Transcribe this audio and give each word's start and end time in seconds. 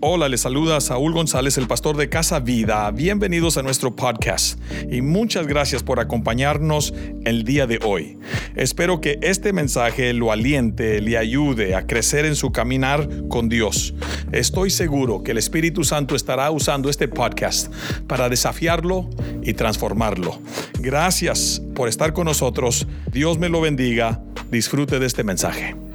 Hola, 0.00 0.28
les 0.28 0.42
saluda 0.42 0.78
Saúl 0.82 1.14
González, 1.14 1.56
el 1.56 1.66
pastor 1.66 1.96
de 1.96 2.10
Casa 2.10 2.38
Vida. 2.38 2.90
Bienvenidos 2.90 3.56
a 3.56 3.62
nuestro 3.62 3.96
podcast 3.96 4.60
y 4.90 5.00
muchas 5.00 5.46
gracias 5.46 5.82
por 5.82 6.00
acompañarnos 6.00 6.92
el 7.24 7.44
día 7.44 7.66
de 7.66 7.80
hoy. 7.82 8.18
Espero 8.56 9.00
que 9.00 9.18
este 9.22 9.54
mensaje 9.54 10.12
lo 10.12 10.32
aliente, 10.32 11.00
le 11.00 11.16
ayude 11.16 11.74
a 11.74 11.86
crecer 11.86 12.26
en 12.26 12.36
su 12.36 12.52
caminar 12.52 13.08
con 13.28 13.48
Dios. 13.48 13.94
Estoy 14.32 14.68
seguro 14.68 15.22
que 15.22 15.30
el 15.30 15.38
Espíritu 15.38 15.82
Santo 15.82 16.14
estará 16.14 16.50
usando 16.50 16.90
este 16.90 17.08
podcast 17.08 17.72
para 18.06 18.28
desafiarlo 18.28 19.08
y 19.42 19.54
transformarlo. 19.54 20.38
Gracias 20.78 21.62
por 21.74 21.88
estar 21.88 22.12
con 22.12 22.26
nosotros. 22.26 22.86
Dios 23.12 23.38
me 23.38 23.48
lo 23.48 23.62
bendiga. 23.62 24.20
Disfrute 24.50 24.98
de 24.98 25.06
este 25.06 25.24
mensaje 25.24 25.85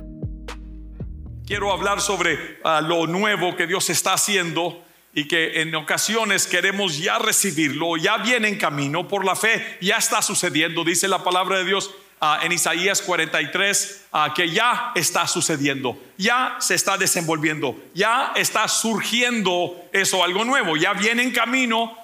quiero 1.51 1.73
hablar 1.73 1.99
sobre 1.99 2.59
ah, 2.63 2.79
lo 2.79 3.07
nuevo 3.07 3.57
que 3.57 3.67
Dios 3.67 3.89
está 3.89 4.13
haciendo 4.13 4.85
y 5.13 5.27
que 5.27 5.59
en 5.59 5.75
ocasiones 5.75 6.47
queremos 6.47 6.97
ya 6.97 7.19
recibirlo, 7.19 7.97
ya 7.97 8.19
viene 8.19 8.47
en 8.47 8.57
camino 8.57 9.05
por 9.05 9.25
la 9.25 9.35
fe, 9.35 9.77
ya 9.81 9.97
está 9.97 10.21
sucediendo, 10.21 10.85
dice 10.85 11.09
la 11.09 11.25
palabra 11.25 11.57
de 11.57 11.65
Dios 11.65 11.91
ah, 12.21 12.39
en 12.41 12.53
Isaías 12.53 13.01
43, 13.01 14.05
ah, 14.13 14.33
que 14.33 14.49
ya 14.49 14.93
está 14.95 15.27
sucediendo, 15.27 16.01
ya 16.17 16.55
se 16.61 16.73
está 16.73 16.97
desenvolviendo, 16.97 17.77
ya 17.93 18.31
está 18.37 18.69
surgiendo 18.69 19.75
eso, 19.91 20.23
algo 20.23 20.45
nuevo, 20.45 20.77
ya 20.77 20.93
viene 20.93 21.21
en 21.21 21.31
camino. 21.31 21.97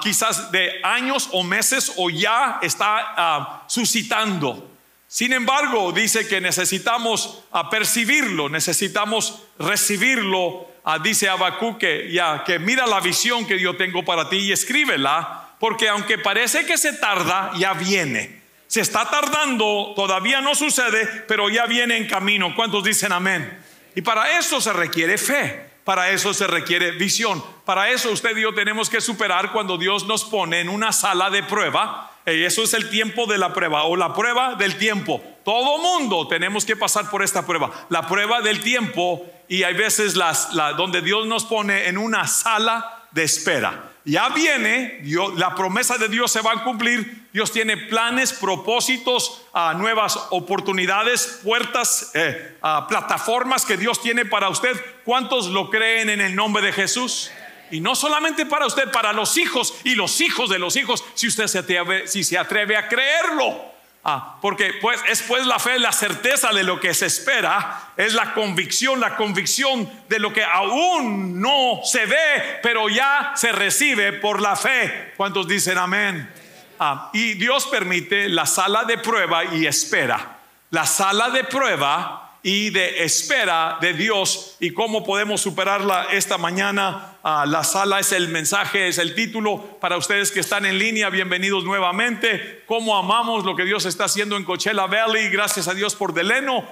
quizás 0.00 0.52
de 0.52 0.80
años 0.84 1.28
o 1.32 1.42
meses 1.42 1.94
o 1.96 2.08
ya 2.08 2.60
está 2.62 3.64
suscitando. 3.66 4.71
Sin 5.12 5.34
embargo, 5.34 5.92
dice 5.92 6.26
que 6.26 6.40
necesitamos 6.40 7.44
percibirlo, 7.70 8.48
necesitamos 8.48 9.42
recibirlo. 9.58 10.66
Dice 11.02 11.28
Habacuc 11.28 11.76
que 11.76 12.58
mira 12.58 12.86
la 12.86 12.98
visión 13.00 13.46
que 13.46 13.60
yo 13.60 13.76
tengo 13.76 14.06
para 14.06 14.30
ti 14.30 14.38
y 14.38 14.52
escríbela, 14.52 15.50
porque 15.60 15.90
aunque 15.90 16.16
parece 16.16 16.64
que 16.64 16.78
se 16.78 16.94
tarda, 16.94 17.52
ya 17.58 17.74
viene. 17.74 18.40
Se 18.68 18.80
está 18.80 19.04
tardando, 19.10 19.92
todavía 19.94 20.40
no 20.40 20.54
sucede, 20.54 21.04
pero 21.28 21.50
ya 21.50 21.66
viene 21.66 21.98
en 21.98 22.08
camino. 22.08 22.54
¿Cuántos 22.56 22.82
dicen 22.82 23.12
amén? 23.12 23.62
Y 23.94 24.00
para 24.00 24.38
eso 24.38 24.62
se 24.62 24.72
requiere 24.72 25.18
fe. 25.18 25.72
Para 25.84 26.08
eso 26.08 26.32
se 26.32 26.46
requiere 26.46 26.92
visión. 26.92 27.44
Para 27.66 27.90
eso 27.90 28.10
usted 28.10 28.34
y 28.34 28.40
yo 28.40 28.54
tenemos 28.54 28.88
que 28.88 29.02
superar 29.02 29.52
cuando 29.52 29.76
Dios 29.76 30.06
nos 30.06 30.24
pone 30.24 30.60
en 30.60 30.70
una 30.70 30.90
sala 30.90 31.28
de 31.28 31.42
prueba 31.42 32.11
eso 32.26 32.62
es 32.62 32.74
el 32.74 32.88
tiempo 32.90 33.26
de 33.26 33.38
la 33.38 33.52
prueba 33.52 33.84
o 33.84 33.96
la 33.96 34.14
prueba 34.14 34.54
del 34.54 34.76
tiempo. 34.76 35.22
Todo 35.44 35.78
mundo 35.78 36.28
tenemos 36.28 36.64
que 36.64 36.76
pasar 36.76 37.10
por 37.10 37.22
esta 37.22 37.44
prueba, 37.44 37.70
la 37.88 38.06
prueba 38.06 38.40
del 38.40 38.60
tiempo 38.60 39.26
y 39.48 39.64
hay 39.64 39.74
veces 39.74 40.16
las, 40.16 40.50
donde 40.76 41.02
Dios 41.02 41.26
nos 41.26 41.44
pone 41.44 41.88
en 41.88 41.98
una 41.98 42.26
sala 42.26 43.06
de 43.10 43.24
espera. 43.24 43.90
Ya 44.04 44.30
viene, 44.30 45.00
la 45.36 45.54
promesa 45.54 45.96
de 45.96 46.08
Dios 46.08 46.32
se 46.32 46.40
va 46.40 46.52
a 46.52 46.64
cumplir. 46.64 47.28
Dios 47.32 47.52
tiene 47.52 47.76
planes, 47.76 48.32
propósitos, 48.32 49.42
a 49.52 49.74
nuevas 49.74 50.18
oportunidades, 50.30 51.40
puertas, 51.44 52.10
eh, 52.14 52.56
plataformas 52.88 53.64
que 53.64 53.76
Dios 53.76 54.00
tiene 54.02 54.24
para 54.24 54.48
usted. 54.48 54.76
¿Cuántos 55.04 55.46
lo 55.48 55.70
creen 55.70 56.10
en 56.10 56.20
el 56.20 56.34
nombre 56.34 56.64
de 56.64 56.72
Jesús? 56.72 57.30
Y 57.72 57.80
no 57.80 57.94
solamente 57.94 58.44
para 58.44 58.66
usted, 58.66 58.90
para 58.92 59.14
los 59.14 59.38
hijos 59.38 59.74
y 59.82 59.94
los 59.94 60.20
hijos 60.20 60.50
de 60.50 60.58
los 60.58 60.76
hijos, 60.76 61.02
si 61.14 61.26
usted 61.26 61.46
se 61.46 61.58
atreve, 61.58 62.06
si 62.06 62.22
se 62.22 62.36
atreve 62.36 62.76
a 62.76 62.86
creerlo. 62.86 63.72
Ah, 64.04 64.36
porque 64.42 64.74
pues 64.80 65.00
es 65.08 65.22
pues 65.22 65.46
la 65.46 65.58
fe, 65.58 65.78
la 65.78 65.90
certeza 65.90 66.52
de 66.52 66.64
lo 66.64 66.78
que 66.78 66.92
se 66.92 67.06
espera, 67.06 67.92
es 67.96 68.12
la 68.12 68.34
convicción, 68.34 69.00
la 69.00 69.16
convicción 69.16 69.88
de 70.08 70.18
lo 70.18 70.34
que 70.34 70.44
aún 70.44 71.40
no 71.40 71.80
se 71.82 72.04
ve, 72.04 72.60
pero 72.62 72.90
ya 72.90 73.32
se 73.36 73.52
recibe 73.52 74.12
por 74.12 74.42
la 74.42 74.54
fe. 74.54 75.14
¿Cuántos 75.16 75.48
dicen 75.48 75.78
amén? 75.78 76.30
Ah, 76.78 77.08
y 77.14 77.34
Dios 77.34 77.66
permite 77.66 78.28
la 78.28 78.44
sala 78.44 78.84
de 78.84 78.98
prueba 78.98 79.44
y 79.46 79.66
espera. 79.66 80.40
La 80.70 80.84
sala 80.84 81.30
de 81.30 81.44
prueba 81.44 82.21
y 82.42 82.70
de 82.70 83.04
espera 83.04 83.78
de 83.80 83.92
Dios 83.92 84.56
y 84.58 84.72
cómo 84.72 85.04
podemos 85.04 85.40
superarla 85.40 86.08
esta 86.10 86.38
mañana. 86.38 87.16
Ah, 87.22 87.46
la 87.46 87.62
sala 87.62 88.00
es 88.00 88.10
el 88.10 88.28
mensaje, 88.28 88.88
es 88.88 88.98
el 88.98 89.14
título 89.14 89.78
para 89.80 89.96
ustedes 89.96 90.32
que 90.32 90.40
están 90.40 90.66
en 90.66 90.78
línea. 90.78 91.08
Bienvenidos 91.08 91.62
nuevamente. 91.62 92.64
Cómo 92.66 92.96
amamos 92.96 93.44
lo 93.44 93.54
que 93.54 93.64
Dios 93.64 93.84
está 93.86 94.04
haciendo 94.04 94.36
en 94.36 94.44
Coachella 94.44 94.86
Valley. 94.86 95.30
Gracias 95.30 95.68
a 95.68 95.74
Dios 95.74 95.94
por 95.94 96.14
Deleno, 96.14 96.64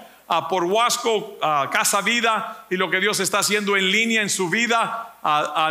por 0.48 0.64
Huasco, 0.64 1.38
Casa 1.70 2.00
Vida 2.00 2.66
y 2.68 2.76
lo 2.76 2.90
que 2.90 2.98
Dios 2.98 3.20
está 3.20 3.38
haciendo 3.38 3.76
en 3.76 3.92
línea 3.92 4.22
en 4.22 4.30
su 4.30 4.50
vida. 4.50 5.14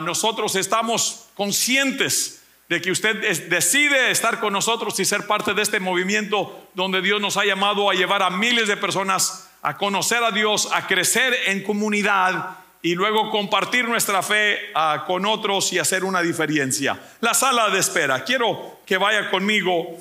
nosotros 0.04 0.56
estamos 0.56 1.28
conscientes 1.36 2.42
de 2.70 2.82
que 2.82 2.92
usted 2.92 3.50
decide 3.50 4.12
estar 4.12 4.40
con 4.40 4.54
nosotros 4.54 4.98
y 5.00 5.06
ser 5.06 5.28
parte 5.28 5.54
de 5.54 5.64
este 5.64 5.80
movimiento 5.80 6.70
donde 6.76 7.02
Dios 7.02 7.20
nos 7.20 7.36
ha 7.36 7.44
llamado 7.44 7.90
a 7.90 7.96
llevar 7.96 8.22
a 8.22 8.30
miles 8.30 8.68
de 8.68 8.78
personas 8.78 9.49
a 9.62 9.78
conocer 9.78 10.24
a 10.24 10.31
Dios, 10.31 10.70
a 10.72 10.88
crecer 10.88 11.36
en 11.47 11.64
comunidad 11.64 12.58
y 12.81 12.96
luego 12.96 13.30
compartir 13.30 13.88
nuestra 13.88 14.22
fe 14.24 14.58
ah, 14.74 15.03
con 15.06 15.25
otros 15.25 15.74
y 15.74 15.80
hacer 15.80 16.03
una 16.03 16.22
diferencia. 16.22 17.00
La 17.20 17.34
sala 17.34 17.70
de 17.70 17.80
espera. 17.80 18.24
Quiero 18.24 18.80
que 18.86 18.97
vaya 18.97 19.30
conmigo 19.30 19.97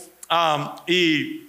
y 0.86 1.48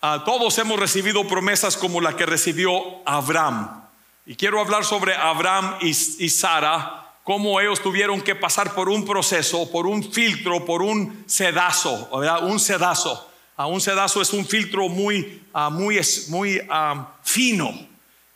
todos 0.00 0.58
hemos 0.58 0.80
recibido 0.80 1.26
promesas 1.26 1.76
como 1.76 2.00
la 2.00 2.16
que 2.16 2.26
recibió 2.26 2.72
Abraham. 3.06 3.84
Y 4.26 4.34
quiero 4.34 4.60
hablar 4.60 4.84
sobre 4.84 5.14
Abraham 5.14 5.76
y, 5.80 5.94
Sara, 5.94 7.14
cómo 7.22 7.60
ellos 7.60 7.80
tuvieron 7.80 8.20
que 8.20 8.34
pasar 8.34 8.74
por 8.74 8.88
un 8.88 9.06
proceso, 9.06 9.70
por 9.70 9.86
un 9.86 10.02
filtro, 10.12 10.64
por 10.64 10.82
un 10.82 11.24
sedazo, 11.26 12.10
un 12.42 12.58
sedazo 12.58 13.27
un 13.66 13.80
sedazo 13.80 14.22
es 14.22 14.32
un 14.32 14.46
filtro 14.46 14.88
muy, 14.88 15.42
ah, 15.52 15.70
muy, 15.70 16.00
muy 16.28 16.60
ah, 16.70 17.14
fino, 17.22 17.88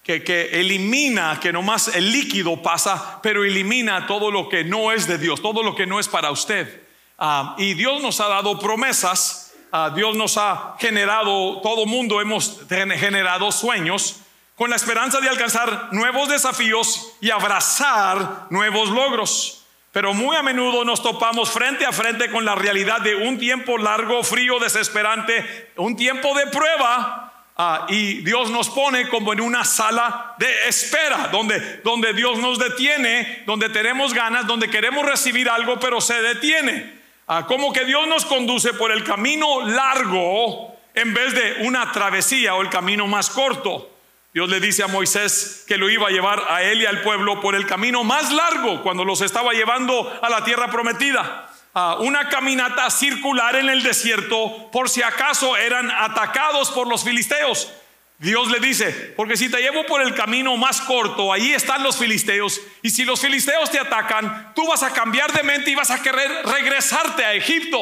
que, 0.03 0.25
que, 0.25 0.61
elimina, 0.61 1.39
que 1.41 1.53
nomás 1.53 1.89
el 1.89 2.11
líquido 2.11 2.61
pasa, 2.61 3.21
pero 3.23 3.45
elimina 3.45 4.07
todo 4.07 4.31
lo 4.31 4.49
que 4.49 4.65
no 4.65 4.91
es 4.91 5.07
de 5.07 5.19
Dios, 5.19 5.41
todo 5.41 5.63
lo 5.63 5.77
que 5.77 5.87
no 5.87 6.01
es 6.01 6.09
para 6.09 6.31
usted. 6.31 6.83
Ah, 7.19 7.55
y 7.57 7.75
Dios 7.75 8.03
nos 8.03 8.21
ha 8.21 8.29
dado 8.29 8.59
promesas, 8.59 9.55
Dios 9.95 10.15
nos 10.17 10.37
ha 10.37 10.77
generado, 10.79 11.63
todo 11.63 11.87
mundo 11.87 12.21
hemos 12.21 12.61
generado 12.69 13.51
sueños 13.51 14.17
con 14.55 14.69
la 14.69 14.77
esperanza 14.77 15.21
de 15.21 15.29
alcanzar 15.29 15.89
nuevos 15.93 16.29
desafíos 16.29 17.15
y 17.21 17.31
abrazar 17.31 18.49
nuevos 18.51 18.91
logros. 18.91 19.62
Pero 19.93 20.15
muy 20.15 20.35
a 20.35 20.43
menudo 20.43 20.85
nos 20.87 21.03
topamos 21.03 21.51
frente 21.51 21.85
a 21.85 21.93
frente 21.93 22.31
con 22.31 22.47
la 22.47 22.55
realidad 22.55 23.03
de 23.03 23.15
un 23.15 23.39
tiempo 23.39 23.77
largo, 23.77 24.23
frío, 24.25 24.59
desesperante, 24.59 25.71
un 25.77 25.95
tiempo 25.97 26.35
de 26.35 26.47
prueba. 26.47 27.29
Ah, 27.59 27.85
y 27.91 28.23
Dios 28.23 28.51
nos 28.51 28.71
pone 28.71 29.07
como 29.11 29.35
en 29.35 29.43
una 29.43 29.65
sala 29.65 30.35
de 30.39 30.67
espera, 30.67 31.29
donde, 31.31 31.83
donde 31.85 32.15
Dios 32.15 32.39
nos 32.39 32.59
detiene, 32.59 33.43
donde 33.45 33.69
tenemos 33.69 34.15
ganas, 34.15 34.47
donde 34.47 34.71
queremos 34.71 35.05
recibir 35.05 35.51
algo, 35.51 35.79
pero 35.79 36.01
se 36.01 36.23
detiene. 36.23 37.03
Ah, 37.29 37.45
como 37.47 37.71
que 37.71 37.85
Dios 37.85 38.09
nos 38.09 38.25
conduce 38.25 38.73
por 38.73 38.93
el 38.93 39.05
camino 39.05 39.67
largo 39.67 40.75
en 40.95 41.13
vez 41.13 41.35
de 41.35 41.67
una 41.67 41.93
travesía 41.93 42.55
o 42.55 42.63
el 42.63 42.71
camino 42.71 43.07
más 43.07 43.29
corto. 43.29 43.92
Dios 44.35 44.49
le 44.49 44.61
dice 44.61 44.83
a 44.83 44.87
Moisés 44.87 45.65
que 45.69 45.77
lo 45.77 45.91
iba 45.91 46.09
a 46.09 46.11
llevar 46.11 46.43
a 46.49 46.63
él 46.63 46.81
y 46.81 46.87
al 46.87 47.03
pueblo 47.03 47.41
por 47.41 47.55
el 47.55 47.67
camino 47.67 48.03
más 48.03 48.33
largo 48.33 48.83
cuando 48.83 49.05
los 49.05 49.21
estaba 49.21 49.53
llevando 49.53 50.11
a 50.23 50.31
la 50.31 50.43
tierra 50.43 50.71
prometida. 50.71 51.51
A 51.75 51.97
una 51.97 52.29
caminata 52.31 52.89
circular 52.91 53.57
en 53.57 53.69
el 53.69 53.83
desierto 53.83 54.71
por 54.73 54.89
si 54.89 55.03
acaso 55.03 55.57
eran 55.59 55.91
atacados 55.91 56.71
por 56.71 56.89
los 56.89 57.05
filisteos. 57.05 57.71
Dios 58.19 58.51
le 58.51 58.61
dice, 58.61 58.91
porque 59.17 59.37
si 59.37 59.51
te 59.51 59.61
llevo 59.61 59.85
por 59.85 60.01
el 60.01 60.15
camino 60.15 60.57
más 60.57 60.81
corto, 60.81 61.33
ahí 61.33 61.53
están 61.53 61.83
los 61.83 61.97
filisteos, 61.97 62.61
y 62.81 62.91
si 62.91 63.05
los 63.05 63.21
filisteos 63.21 63.69
te 63.69 63.81
atacan, 63.81 64.53
tú 64.55 64.65
vas 64.69 64.85
a 64.85 64.93
cambiar 64.93 65.33
de 65.33 65.43
mente 65.43 65.73
y 65.73 65.75
vas 65.75 65.91
a 65.91 66.01
querer 66.01 66.31
regresarte 66.47 67.25
a 67.25 67.35
Egipto. 67.35 67.81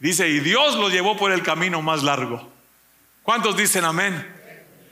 Dice, 0.00 0.28
y 0.28 0.40
Dios 0.40 0.74
lo 0.74 0.88
llevó 0.88 1.16
por 1.16 1.30
el 1.30 1.44
camino 1.44 1.80
más 1.82 2.02
largo. 2.02 2.50
¿Cuántos 3.22 3.56
dicen 3.56 3.84
amén? 3.84 4.37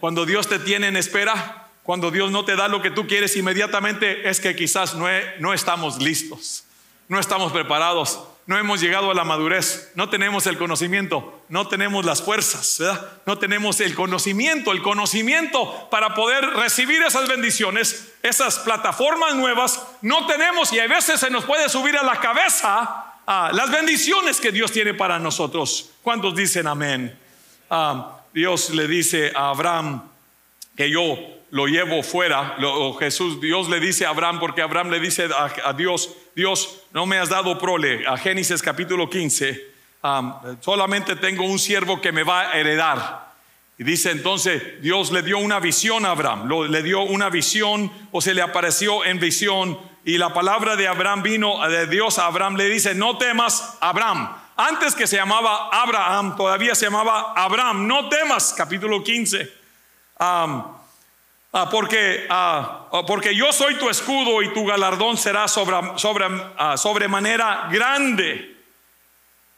Cuando 0.07 0.25
Dios 0.25 0.47
te 0.47 0.61
tiene 0.61 0.87
en 0.87 0.97
espera, 0.97 1.67
cuando 1.83 2.13
Dios 2.13 2.31
no 2.31 2.45
te 2.45 2.55
da 2.55 2.69
lo 2.69 2.81
que 2.81 2.93
tú 2.93 3.09
quieres 3.09 3.35
inmediatamente, 3.35 4.31
es 4.31 4.39
que 4.39 4.55
quizás 4.55 4.95
no, 4.95 5.09
no 5.41 5.53
estamos 5.53 6.01
listos, 6.01 6.63
no 7.09 7.19
estamos 7.19 7.51
preparados, 7.51 8.21
no 8.47 8.57
hemos 8.57 8.81
llegado 8.81 9.11
a 9.11 9.15
la 9.15 9.25
madurez, 9.25 9.91
no 9.97 10.09
tenemos 10.09 10.47
el 10.47 10.59
conocimiento, 10.59 11.43
no 11.49 11.67
tenemos 11.67 12.05
las 12.05 12.23
fuerzas, 12.23 12.81
no 13.27 13.39
tenemos 13.39 13.81
el 13.81 13.97
conocimiento, 13.97 14.71
el 14.71 14.81
conocimiento 14.81 15.89
para 15.91 16.15
poder 16.15 16.51
recibir 16.51 17.03
esas 17.03 17.27
bendiciones, 17.27 18.13
esas 18.23 18.61
plataformas 18.61 19.35
nuevas, 19.35 19.83
no 20.03 20.29
tenemos 20.29 20.73
y 20.73 20.79
a 20.79 20.87
veces 20.87 21.19
se 21.19 21.31
nos 21.31 21.45
puede 21.45 21.69
subir 21.69 21.97
a 21.97 22.05
la 22.05 22.21
cabeza 22.21 23.17
las 23.27 23.73
bendiciones 23.73 24.41
que 24.41 24.53
Dios 24.53 24.71
tiene 24.71 24.95
para 24.95 25.19
nosotros. 25.19 25.91
¿Cuántos 26.01 26.37
dicen 26.37 26.69
amén? 26.69 27.19
Ah, 27.69 28.16
Dios 28.37 28.69
le 28.69 28.87
dice 28.87 29.33
a 29.35 29.49
Abraham 29.49 30.03
que 30.77 30.91
yo 30.91 31.17
lo 31.53 31.69
llevo 31.69 32.03
fuera. 32.03 32.59
Jesús, 33.01 33.41
Dios 33.41 33.71
le 33.71 33.81
dice 33.81 34.05
a 34.05 34.11
Abraham, 34.11 34.41
porque 34.41 34.61
Abraham 34.61 34.91
le 34.91 35.01
dice 35.01 35.27
a, 35.65 35.73
Dios, 35.73 36.15
Dios, 36.35 36.83
no 36.93 37.07
me 37.07 37.17
has 37.19 37.31
dado 37.31 37.59
prole. 37.59 38.07
A 38.07 38.19
Génesis 38.19 38.61
capítulo 38.61 39.09
15, 39.09 39.69
solamente 40.61 41.17
tengo 41.17 41.45
un 41.45 41.59
siervo 41.59 42.03
que 42.03 42.13
me 42.13 42.25
va 42.25 42.51
a 42.51 42.61
heredar. 42.61 43.33
Y 43.79 43.85
dice 43.85 44.11
entonces, 44.11 44.83
Dios 44.83 45.13
le 45.13 45.23
dio 45.23 45.39
una 45.39 45.59
visión 45.59 46.05
a 46.05 46.11
Abraham, 46.11 46.47
le 46.71 46.83
dio 46.83 47.05
una 47.05 47.31
visión 47.31 47.91
o 48.13 48.21
se 48.21 48.35
le 48.35 48.43
apareció 48.43 49.03
en 49.07 49.19
visión. 49.19 49.79
Y 50.05 50.19
la 50.19 50.35
palabra 50.35 50.77
de 50.77 50.87
Abraham 50.87 51.23
vino 51.23 51.67
de 51.71 51.87
Dios 51.87 52.19
a 52.19 52.27
Abraham, 52.27 52.57
le 52.57 52.69
dice, 52.69 52.95
no 52.95 53.17
temas, 53.17 53.79
Abraham. 53.81 54.29
Antes 54.57 54.95
que 54.95 55.07
se 55.07 55.17
llamaba 55.17 55.69
Abraham, 55.71 56.35
todavía 56.35 56.75
se 56.75 56.87
llamaba 56.87 57.35
Abraham, 57.37 57.87
no 57.87 58.09
temas, 58.09 58.55
capítulo 58.57 59.05
15. 59.05 59.53
Ah, 60.19 61.69
porque, 61.71 62.27
ah, 62.31 62.87
ah, 62.91 63.03
porque 63.07 63.35
yo 63.35 63.53
soy 63.53 63.75
tu 63.75 63.91
escudo 63.91 64.43
y 64.43 64.53
tu 64.55 64.65
galardón 64.65 65.19
será 65.19 65.47
sobre, 65.47 65.99
sobre, 65.99 66.27
sobremanera 66.77 67.69
grande. 67.71 68.57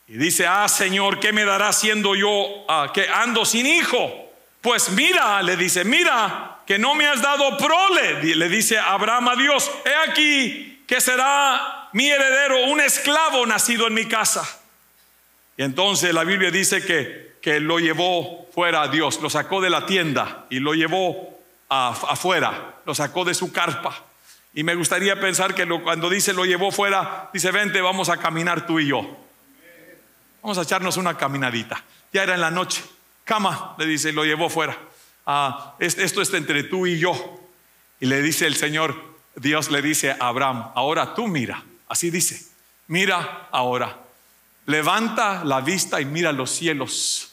Y 0.09 0.17
dice, 0.17 0.49
ah, 0.49 0.69
Señor, 0.69 1.21
¿qué 1.21 1.33
me 1.33 1.45
dará 1.45 1.73
siendo 1.73 2.17
yo 2.17 2.67
que 2.93 3.09
ando 3.09 3.45
sin 3.45 3.67
hijo? 3.67 4.33
Pues 4.61 4.91
mira, 4.91 5.43
le 5.43 5.57
dice, 5.57 5.85
mira, 5.85 6.59
que 6.67 6.77
no 6.77 6.97
me 6.97 7.07
has 7.07 7.23
dado 7.23 7.57
prole, 7.57 8.35
le 8.35 8.49
dice 8.49 8.77
Abraham 8.79 9.29
a 9.29 9.37
Dios, 9.37 9.71
he 9.85 10.11
aquí 10.11 10.83
que 10.89 11.01
será 11.01 11.89
mi 11.93 12.09
heredero, 12.09 12.65
un 12.65 12.81
esclavo 12.81 13.47
nacido 13.47 13.87
en 13.87 13.95
mi 13.95 14.07
casa. 14.07 14.58
Y 15.59 15.65
entonces 15.65 16.15
la 16.15 16.23
Biblia 16.23 16.53
dice 16.53 16.83
que, 16.83 17.37
que 17.43 17.59
lo 17.59 17.81
llevó 17.81 18.49
fuera 18.55 18.83
a 18.83 18.89
Dios, 18.89 19.21
lo 19.21 19.29
sacó 19.29 19.61
de 19.61 19.69
la 19.69 19.87
tienda 19.87 20.47
y 20.51 20.61
lo 20.61 20.73
llevó 20.73 21.37
afuera, 21.69 22.77
lo 22.87 22.95
sacó 22.95 23.25
de 23.25 23.35
su 23.35 23.53
carpa. 23.53 24.05
Y 24.55 24.63
me 24.63 24.77
gustaría 24.77 25.21
pensar 25.21 25.57
que 25.57 25.67
cuando 25.83 26.09
dice 26.09 26.33
lo 26.33 26.45
llevó 26.45 26.71
fuera, 26.71 27.29
dice, 27.33 27.51
vente, 27.51 27.81
vamos 27.81 28.09
a 28.09 28.19
caminar 28.19 28.67
tú 28.69 28.79
y 28.79 28.87
yo. 28.87 29.01
Vamos 30.43 30.59
a 30.59 30.63
echarnos 30.63 30.97
una 30.97 31.17
caminadita. 31.17 31.83
Ya 32.13 32.23
era 32.23 32.35
en 32.35 32.41
la 32.41 32.53
noche. 32.53 32.83
Cama, 33.25 33.75
le 33.79 33.87
dice, 33.87 34.13
lo 34.13 34.25
llevó 34.25 34.49
fuera. 34.49 34.79
Ah, 35.27 35.75
esto 35.81 36.23
está 36.23 36.37
entre 36.37 36.63
tú 36.63 36.87
y 36.87 37.01
yo. 37.01 37.41
Y 37.99 38.07
le 38.07 38.23
dice 38.23 38.47
el 38.47 38.55
Señor, 38.55 38.95
Dios 39.35 39.73
le 39.73 39.83
dice 39.83 40.13
a 40.13 40.29
Abraham, 40.29 40.71
ahora 40.77 41.15
tú 41.15 41.27
mira. 41.27 41.65
Así 41.89 42.11
dice, 42.11 42.47
mira 42.87 43.49
ahora. 43.51 44.08
Levanta 44.69 45.45
la 45.45 45.63
vista 45.63 45.99
y 45.99 46.05
mira 46.05 46.31
los 46.31 46.51
cielos. 46.51 47.33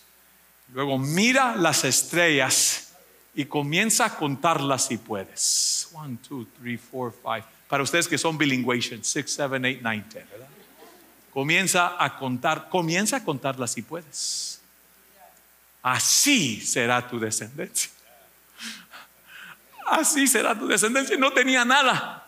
Luego 0.74 0.98
mira 0.98 1.58
las 1.58 1.84
estrellas 1.84 2.94
y 3.34 3.44
comienza 3.44 4.06
a 4.06 4.16
contarlas 4.16 4.86
si 4.86 4.98
puedes. 4.98 5.90
One, 5.92 6.18
two, 6.26 6.48
three, 6.58 6.78
four, 6.78 7.14
five. 7.14 7.44
Para 7.68 7.84
ustedes 7.84 8.08
que 8.08 8.18
son 8.18 8.38
bilingües, 8.38 8.90
six, 9.02 9.34
seven, 9.34 9.66
eight, 9.66 9.82
nine, 9.82 10.06
ten. 10.10 10.26
Comienza 11.34 12.02
a 12.02 12.18
contar, 12.18 12.70
comienza 12.70 13.18
a 13.18 13.24
contarlas 13.26 13.74
si 13.74 13.82
puedes. 13.82 14.62
Así 15.82 16.62
será 16.62 17.06
tu 17.06 17.20
descendencia. 17.20 17.92
Así 19.88 20.26
será 20.26 20.58
tu 20.58 20.68
descendencia. 20.68 21.18
No 21.18 21.34
tenía 21.34 21.66
nada. 21.66 22.25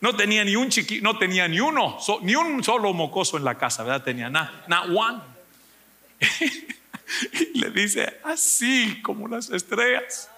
No 0.00 0.16
tenía 0.16 0.44
ni 0.44 0.56
un 0.56 0.70
chiquito, 0.70 1.02
no 1.02 1.18
tenía 1.18 1.46
ni 1.46 1.60
uno, 1.60 1.98
ni 2.22 2.34
un 2.34 2.64
solo 2.64 2.92
mocoso 2.92 3.36
en 3.36 3.44
la 3.44 3.58
casa, 3.58 3.82
¿verdad? 3.82 4.02
Tenía 4.02 4.30
nada, 4.30 4.64
not 4.66 4.86
one. 4.88 5.20
y 7.54 7.58
le 7.60 7.70
dice, 7.70 8.18
así 8.24 9.00
como 9.02 9.28
las 9.28 9.50
estrellas, 9.50 10.30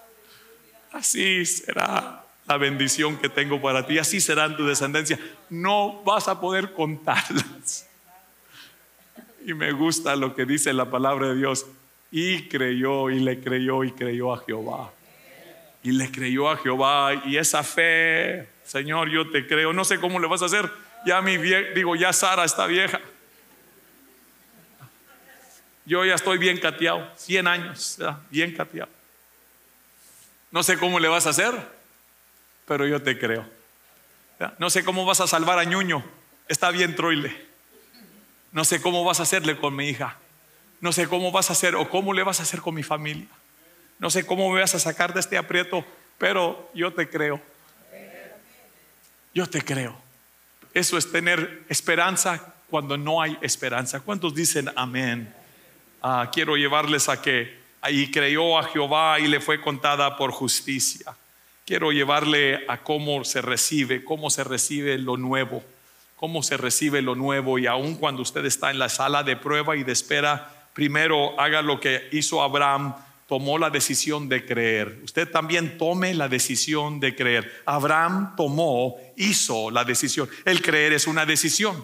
así 0.93 1.47
será 1.47 2.25
la 2.47 2.57
bendición 2.57 3.17
que 3.17 3.29
tengo 3.29 3.61
para 3.61 3.87
ti, 3.87 3.99
así 3.99 4.21
será 4.21 4.55
tu 4.57 4.67
descendencia. 4.67 5.19
No 5.49 6.03
vas 6.03 6.29
a 6.29 6.41
poder 6.41 6.73
contarlas. 6.73 7.89
Y 9.45 9.55
me 9.55 9.73
gusta 9.73 10.15
lo 10.15 10.37
que 10.37 10.45
dice 10.45 10.73
la 10.73 10.89
palabra 10.89 11.27
de 11.31 11.35
Dios. 11.35 11.67
Y 12.13 12.49
creyó 12.49 13.11
y 13.11 13.19
le 13.19 13.41
creyó 13.41 13.83
y 13.83 13.91
creyó 13.91 14.33
a 14.33 14.39
Jehová. 14.39 14.93
Y 15.83 15.91
le 15.91 16.13
creyó 16.13 16.49
a 16.49 16.57
Jehová. 16.59 17.23
Y 17.25 17.39
esa 17.39 17.65
fe, 17.65 18.49
Señor, 18.65 19.11
yo 19.11 19.31
te 19.31 19.47
creo. 19.47 19.73
No 19.73 19.85
sé 19.85 19.99
cómo 19.99 20.19
le 20.19 20.27
vas 20.27 20.43
a 20.43 20.47
hacer. 20.47 20.71
Ya 21.05 21.21
mi 21.21 21.37
digo, 21.37 21.97
ya 21.97 22.13
Sara 22.13 22.45
está 22.45 22.67
vieja. 22.67 23.01
Yo 25.85 26.05
ya 26.05 26.15
estoy 26.15 26.39
bien 26.39 26.61
cateado, 26.61 27.11
100 27.17 27.47
años, 27.49 27.99
bien 28.31 28.55
cateado. 28.55 28.89
No 30.53 30.63
sé 30.63 30.79
cómo 30.79 31.01
le 31.01 31.09
vas 31.09 31.27
a 31.27 31.31
hacer, 31.31 31.53
pero 32.67 32.87
yo 32.87 33.03
te 33.03 33.19
creo. 33.19 33.45
No 34.59 34.71
sé 34.71 34.85
cómo 34.85 35.05
vas 35.05 35.21
a 35.21 35.27
salvar 35.27 35.59
a 35.59 35.65
Ñuño, 35.65 36.05
está 36.47 36.71
bien 36.71 36.95
troile. 36.95 37.47
No 38.53 38.65
sé 38.65 38.81
cómo 38.81 39.03
vas 39.03 39.19
a 39.19 39.25
hacerle 39.25 39.57
con 39.57 39.75
mi 39.75 39.89
hija. 39.89 40.17
No 40.81 40.93
sé 40.93 41.09
cómo 41.09 41.33
vas 41.33 41.51
a 41.51 41.55
hacer 41.55 41.75
o 41.75 41.89
cómo 41.89 42.13
le 42.13 42.23
vas 42.23 42.39
a 42.39 42.45
hacer 42.45 42.61
con 42.61 42.75
mi 42.75 42.83
familia. 42.83 43.29
No 43.99 44.11
sé 44.11 44.25
cómo 44.25 44.53
me 44.53 44.61
vas 44.61 44.75
a 44.75 44.79
sacar 44.79 45.15
de 45.15 45.21
este 45.21 45.37
aprieto, 45.37 45.85
pero 46.19 46.71
yo 46.75 46.93
te 46.93 47.09
creo. 47.09 47.41
Yo 49.35 49.47
te 49.47 49.63
creo. 49.63 49.97
Eso 50.75 50.97
es 50.97 51.11
tener 51.11 51.65
esperanza 51.69 52.55
cuando 52.71 52.97
no 52.97 53.21
hay 53.21 53.37
esperanza. 53.43 54.01
¿Cuántos 54.01 54.35
dicen 54.35 54.71
amén? 54.77 55.35
Ah, 56.03 56.31
quiero 56.33 56.57
llevarles 56.57 57.09
a 57.09 57.21
que 57.21 57.61
ahí 57.81 58.11
creyó 58.11 58.59
a 58.59 58.65
Jehová 58.65 59.21
y 59.21 59.29
le 59.29 59.41
fue 59.41 59.61
contada 59.61 60.17
por 60.17 60.33
justicia. 60.33 61.15
Quiero 61.65 61.93
llevarle 61.93 62.65
a 62.69 62.79
cómo 62.79 63.25
se 63.25 63.43
recibe, 63.43 64.05
cómo 64.05 64.31
se 64.31 64.45
recibe 64.45 64.99
lo 64.99 65.17
nuevo 65.17 65.63
cómo 66.23 66.45
se 66.45 66.57
recibe 66.57 67.03
lo 67.03 67.17
nuevo 67.17 67.59
y 67.59 67.67
aun 67.67 67.97
cuando 67.97 68.23
usted 68.23 68.45
está 68.45 68.71
en 68.71 68.79
la 68.79 68.89
sala 68.89 69.25
de 69.25 69.35
prueba 69.35 69.75
y 69.75 69.83
de 69.83 69.91
espera, 69.91 70.69
primero 70.73 71.35
haga 71.41 71.63
lo 71.63 71.81
que 71.81 72.11
hizo 72.13 72.45
Abraham, 72.45 72.95
tomó 73.33 73.57
la 73.57 73.71
decisión 73.71 74.29
de 74.29 74.45
creer. 74.45 75.01
Usted 75.05 75.27
también 75.27 75.79
tome 75.79 76.13
la 76.13 76.29
decisión 76.29 77.01
de 77.01 77.17
creer. 77.17 77.63
Abraham 77.65 78.37
tomó, 78.37 78.99
hizo 79.17 79.71
la 79.71 79.85
decisión. 79.85 80.29
El 80.45 80.61
creer 80.61 80.93
es 80.93 81.07
una 81.07 81.25
decisión 81.25 81.83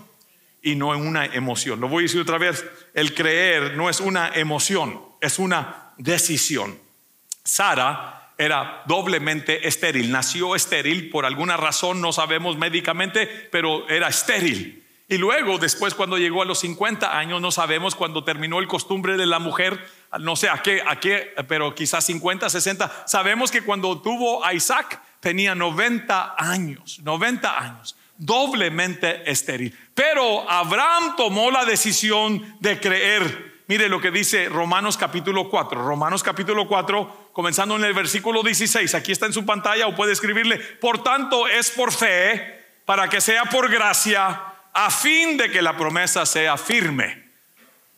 y 0.61 0.75
no 0.75 0.89
una 0.89 1.25
emoción. 1.25 1.81
Lo 1.81 1.89
voy 1.89 2.03
a 2.03 2.05
decir 2.05 2.21
otra 2.21 2.37
vez, 2.37 2.67
el 2.93 3.15
creer 3.15 3.79
no 3.79 3.89
es 3.89 4.01
una 4.01 4.29
emoción, 4.35 5.01
es 5.23 5.39
una 5.39 5.95
decisión. 5.97 6.79
Sara 7.43 8.35
era 8.37 8.83
doblemente 8.87 9.67
estéril. 9.67 10.13
Nació 10.13 10.55
estéril 10.55 11.09
por 11.09 11.25
alguna 11.25 11.57
razón, 11.57 12.03
no 12.03 12.13
sabemos 12.13 12.59
médicamente, 12.59 13.27
pero 13.51 13.89
era 13.89 14.09
estéril. 14.09 14.85
Y 15.09 15.17
luego, 15.17 15.59
después, 15.59 15.95
cuando 15.95 16.19
llegó 16.19 16.43
a 16.43 16.45
los 16.45 16.61
50 16.61 17.19
años, 17.19 17.41
no 17.41 17.51
sabemos 17.51 17.95
cuando 17.95 18.25
terminó 18.25 18.59
el 18.59 18.69
costumbre 18.69 19.17
de 19.17 19.25
la 19.25 19.39
mujer, 19.39 19.83
no 20.21 20.37
sé 20.37 20.51
a 20.51 20.63
qué, 20.63 20.83
a 20.87 21.01
qué, 21.01 21.33
pero 21.49 21.75
quizás 21.75 22.05
50, 22.05 22.51
60. 22.51 23.05
Sabemos 23.07 23.51
que 23.51 23.63
cuando 23.63 24.03
tuvo 24.03 24.45
a 24.45 24.53
Isaac 24.53 25.01
tenía 25.21 25.55
90 25.55 26.35
años, 26.37 27.01
90 27.03 27.59
años, 27.59 27.97
doblemente 28.19 29.31
estéril. 29.31 29.75
Pero 29.95 30.49
Abraham 30.51 31.17
tomó 31.17 31.51
la 31.51 31.65
decisión 31.65 32.57
de 32.61 32.79
creer 32.79 33.49
Mire 33.69 33.91
lo 33.91 34.01
que 34.01 34.11
dice 34.11 34.49
Romanos 34.49 34.97
capítulo 34.97 35.51
4. 35.51 35.83
Romanos 35.83 36.23
capítulo 36.23 36.67
4, 36.67 37.33
comenzando 37.35 37.77
en 37.77 37.85
el 37.85 37.93
versículo 37.93 38.43
16. 38.43 38.95
Aquí 38.95 39.13
está 39.13 39.27
en 39.27 39.35
su 39.35 39.45
pantalla 39.45 39.87
o 39.87 39.95
puede 39.95 40.15
escribirle. 40.15 40.57
Por 40.57 41.03
tanto, 41.03 41.47
es 41.47 41.71
por 41.73 41.93
fe, 41.93 42.65
para 42.87 43.11
que 43.11 43.21
sea 43.21 43.45
por 43.45 43.71
gracia, 43.71 44.43
a 44.73 44.91
fin 44.91 45.37
de 45.37 45.51
que 45.51 45.63
la 45.63 45.77
promesa 45.77 46.27
sea 46.27 46.57
firme. 46.57 47.29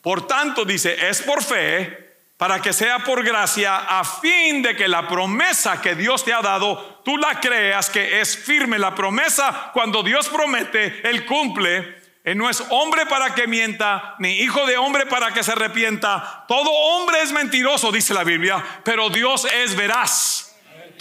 Por 0.03 0.27
tanto, 0.27 0.65
dice, 0.65 1.09
es 1.09 1.23
por 1.23 1.43
fe, 1.43 2.11
para 2.37 2.63
que 2.63 2.73
sea 2.73 3.01
por 3.01 3.23
gracia, 3.23 3.77
a 3.77 4.03
fin 4.03 4.63
de 4.63 4.75
que 4.75 4.89
la 4.89 5.07
promesa 5.07 5.83
que 5.83 5.95
Dios 5.95 6.25
te 6.25 6.33
ha 6.33 6.41
dado, 6.41 7.03
tú 7.05 7.19
la 7.19 7.39
creas 7.39 7.91
que 7.91 8.21
es 8.21 8.37
firme. 8.37 8.79
La 8.79 8.95
promesa, 8.95 9.71
cuando 9.75 10.03
Dios 10.03 10.29
promete, 10.29 11.07
Él 11.07 11.27
cumple. 11.27 12.01
Él 12.25 12.39
no 12.39 12.49
es 12.49 12.63
hombre 12.71 13.07
para 13.07 13.35
que 13.35 13.47
mienta, 13.47 14.15
ni 14.19 14.41
hijo 14.41 14.67
de 14.67 14.79
hombre 14.79 15.07
para 15.07 15.33
que 15.33 15.43
se 15.43 15.53
arrepienta. 15.53 16.45
Todo 16.49 16.71
hombre 16.71 17.21
es 17.23 17.33
mentiroso, 17.33 17.93
dice 17.93 18.15
la 18.15 18.25
Biblia, 18.25 18.65
pero 18.85 19.11
Dios 19.11 19.47
es 19.53 19.75
veraz. 19.75 20.50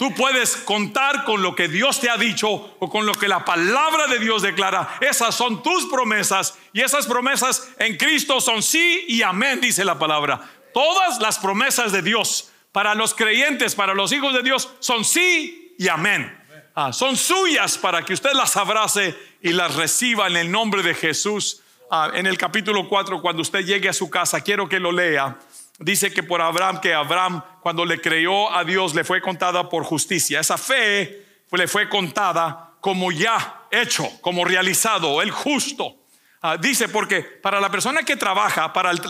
Tú 0.00 0.14
puedes 0.14 0.56
contar 0.56 1.24
con 1.24 1.42
lo 1.42 1.54
que 1.54 1.68
Dios 1.68 2.00
te 2.00 2.08
ha 2.08 2.16
dicho 2.16 2.48
o 2.48 2.88
con 2.88 3.04
lo 3.04 3.12
que 3.12 3.28
la 3.28 3.44
palabra 3.44 4.06
de 4.06 4.18
Dios 4.18 4.40
declara. 4.40 4.96
Esas 5.02 5.34
son 5.34 5.62
tus 5.62 5.84
promesas 5.90 6.56
y 6.72 6.80
esas 6.80 7.06
promesas 7.06 7.68
en 7.78 7.98
Cristo 7.98 8.40
son 8.40 8.62
sí 8.62 9.04
y 9.08 9.20
amén, 9.20 9.60
dice 9.60 9.84
la 9.84 9.98
palabra. 9.98 10.40
Todas 10.72 11.20
las 11.20 11.38
promesas 11.38 11.92
de 11.92 12.00
Dios 12.00 12.50
para 12.72 12.94
los 12.94 13.12
creyentes, 13.12 13.74
para 13.74 13.92
los 13.92 14.10
hijos 14.12 14.32
de 14.32 14.42
Dios, 14.42 14.70
son 14.78 15.04
sí 15.04 15.74
y 15.78 15.88
amén. 15.88 16.34
Ah, 16.74 16.94
son 16.94 17.18
suyas 17.18 17.76
para 17.76 18.02
que 18.02 18.14
usted 18.14 18.32
las 18.32 18.56
abrace 18.56 19.14
y 19.42 19.50
las 19.50 19.74
reciba 19.74 20.28
en 20.28 20.36
el 20.38 20.50
nombre 20.50 20.82
de 20.82 20.94
Jesús. 20.94 21.60
Ah, 21.90 22.10
en 22.14 22.26
el 22.26 22.38
capítulo 22.38 22.88
4, 22.88 23.20
cuando 23.20 23.42
usted 23.42 23.66
llegue 23.66 23.90
a 23.90 23.92
su 23.92 24.08
casa, 24.08 24.40
quiero 24.40 24.66
que 24.66 24.80
lo 24.80 24.92
lea. 24.92 25.38
Dice 25.80 26.12
que 26.12 26.22
por 26.22 26.40
Abraham, 26.40 26.80
que 26.80 26.94
Abraham 26.94 27.42
cuando 27.60 27.84
le 27.84 28.00
creyó 28.00 28.54
a 28.54 28.64
Dios 28.64 28.94
le 28.94 29.02
fue 29.02 29.20
contada 29.20 29.68
por 29.68 29.84
justicia. 29.84 30.40
Esa 30.40 30.56
fe 30.56 31.26
le 31.50 31.66
fue 31.66 31.88
contada 31.88 32.74
como 32.80 33.10
ya 33.10 33.66
hecho, 33.70 34.08
como 34.20 34.44
realizado, 34.44 35.20
el 35.22 35.30
justo. 35.30 35.96
Ah, 36.42 36.56
dice 36.56 36.88
porque 36.88 37.20
para 37.20 37.60
la 37.60 37.70
persona 37.70 38.02
que 38.02 38.16
trabaja, 38.16 38.72
para 38.72 38.90
el, 38.90 39.00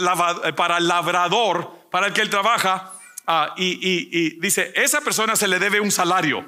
para 0.56 0.78
el 0.78 0.88
labrador, 0.88 1.70
para 1.90 2.08
el 2.08 2.12
que 2.12 2.22
él 2.22 2.30
trabaja, 2.30 2.92
ah, 3.26 3.54
y, 3.56 4.40
dice, 4.40 4.72
esa 4.74 5.00
persona 5.00 5.36
se 5.36 5.46
le 5.46 5.58
debe 5.58 5.80
un 5.80 5.92
salario. 5.92 6.44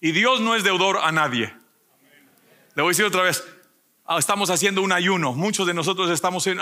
Y 0.00 0.12
Dios 0.12 0.40
no 0.40 0.54
es 0.54 0.64
deudor 0.64 0.98
a 1.02 1.12
nadie. 1.12 1.54
Le 2.74 2.82
voy 2.82 2.90
a 2.90 2.92
decir 2.92 3.04
otra 3.04 3.22
vez, 3.22 3.44
ah, 4.06 4.18
estamos 4.18 4.50
haciendo 4.50 4.82
un 4.82 4.92
ayuno, 4.92 5.32
muchos 5.32 5.66
de 5.66 5.74
nosotros 5.74 6.10
estamos 6.10 6.46
en, 6.48 6.58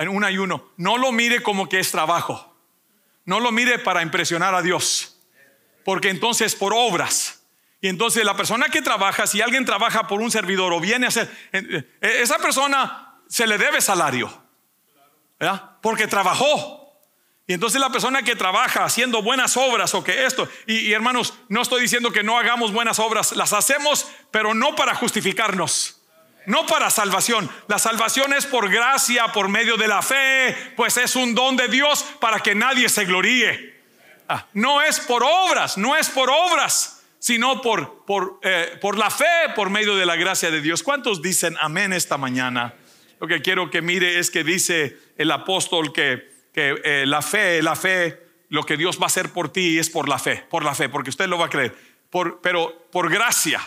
en 0.00 0.08
un 0.08 0.24
ayuno. 0.24 0.72
No 0.76 0.96
lo 0.96 1.12
mire 1.12 1.42
como 1.42 1.68
que 1.68 1.78
es 1.78 1.90
trabajo. 1.90 2.56
No 3.26 3.38
lo 3.38 3.52
mire 3.52 3.78
para 3.78 4.02
impresionar 4.02 4.54
a 4.54 4.62
Dios. 4.62 5.18
Porque 5.84 6.08
entonces 6.08 6.54
por 6.54 6.72
obras. 6.74 7.44
Y 7.82 7.88
entonces 7.88 8.24
la 8.24 8.34
persona 8.34 8.68
que 8.68 8.80
trabaja, 8.80 9.26
si 9.26 9.42
alguien 9.42 9.64
trabaja 9.64 10.06
por 10.06 10.20
un 10.20 10.30
servidor 10.30 10.72
o 10.72 10.80
viene 10.80 11.06
a 11.06 11.10
eh, 11.10 11.28
eh, 11.52 12.18
esa 12.22 12.38
persona 12.38 13.20
se 13.28 13.46
le 13.46 13.58
debe 13.58 13.80
salario. 13.80 14.42
¿verdad? 15.38 15.76
Porque 15.82 16.06
trabajó. 16.06 16.98
Y 17.46 17.52
entonces 17.52 17.80
la 17.80 17.90
persona 17.90 18.22
que 18.22 18.36
trabaja 18.36 18.84
haciendo 18.84 19.22
buenas 19.22 19.56
obras 19.56 19.92
o 19.94 20.02
que 20.02 20.24
esto, 20.24 20.48
y, 20.66 20.92
hermanos, 20.92 21.34
no 21.48 21.60
estoy 21.60 21.82
diciendo 21.82 22.10
que 22.10 22.22
no 22.22 22.38
hagamos 22.38 22.72
buenas 22.72 22.98
obras, 22.98 23.32
las 23.32 23.52
hacemos, 23.52 24.06
pero 24.30 24.54
no 24.54 24.76
para 24.76 24.94
justificarnos 24.94 25.99
no 26.46 26.66
para 26.66 26.90
salvación. 26.90 27.50
La 27.68 27.78
salvación 27.78 28.32
es 28.32 28.46
por 28.46 28.70
gracia, 28.70 29.32
por 29.32 29.48
medio 29.48 29.76
de 29.76 29.88
la 29.88 30.02
fe, 30.02 30.56
pues 30.76 30.96
es 30.96 31.16
un 31.16 31.34
don 31.34 31.56
de 31.56 31.68
Dios 31.68 32.04
para 32.20 32.40
que 32.40 32.54
nadie 32.54 32.88
se 32.88 33.04
gloríe. 33.04 33.80
Ah, 34.28 34.46
no 34.52 34.80
es 34.82 35.00
por 35.00 35.22
obras, 35.24 35.76
no 35.76 35.96
es 35.96 36.08
por 36.08 36.30
obras, 36.30 37.02
sino 37.18 37.60
por, 37.60 38.04
por, 38.04 38.38
eh, 38.42 38.78
por 38.80 38.96
la 38.96 39.10
fe, 39.10 39.24
por 39.54 39.70
medio 39.70 39.96
de 39.96 40.06
la 40.06 40.16
gracia 40.16 40.50
de 40.50 40.60
Dios. 40.60 40.82
¿Cuántos 40.82 41.22
dicen 41.22 41.56
amén 41.60 41.92
esta 41.92 42.16
mañana? 42.16 42.74
Lo 43.20 43.26
que 43.26 43.42
quiero 43.42 43.70
que 43.70 43.82
mire 43.82 44.18
es 44.18 44.30
que 44.30 44.44
dice 44.44 44.96
el 45.18 45.30
apóstol 45.30 45.92
que 45.92 46.30
que 46.52 46.80
eh, 46.84 47.04
la 47.06 47.22
fe, 47.22 47.62
la 47.62 47.76
fe, 47.76 48.18
lo 48.48 48.64
que 48.64 48.76
Dios 48.76 48.98
va 48.98 49.04
a 49.04 49.06
hacer 49.06 49.30
por 49.30 49.52
ti 49.52 49.78
es 49.78 49.90
por 49.90 50.08
la 50.08 50.18
fe, 50.18 50.44
por 50.50 50.64
la 50.64 50.74
fe, 50.74 50.88
porque 50.88 51.10
usted 51.10 51.28
lo 51.28 51.38
va 51.38 51.46
a 51.46 51.50
creer, 51.50 51.74
por, 52.10 52.40
pero 52.40 52.86
por 52.90 53.10
gracia, 53.10 53.60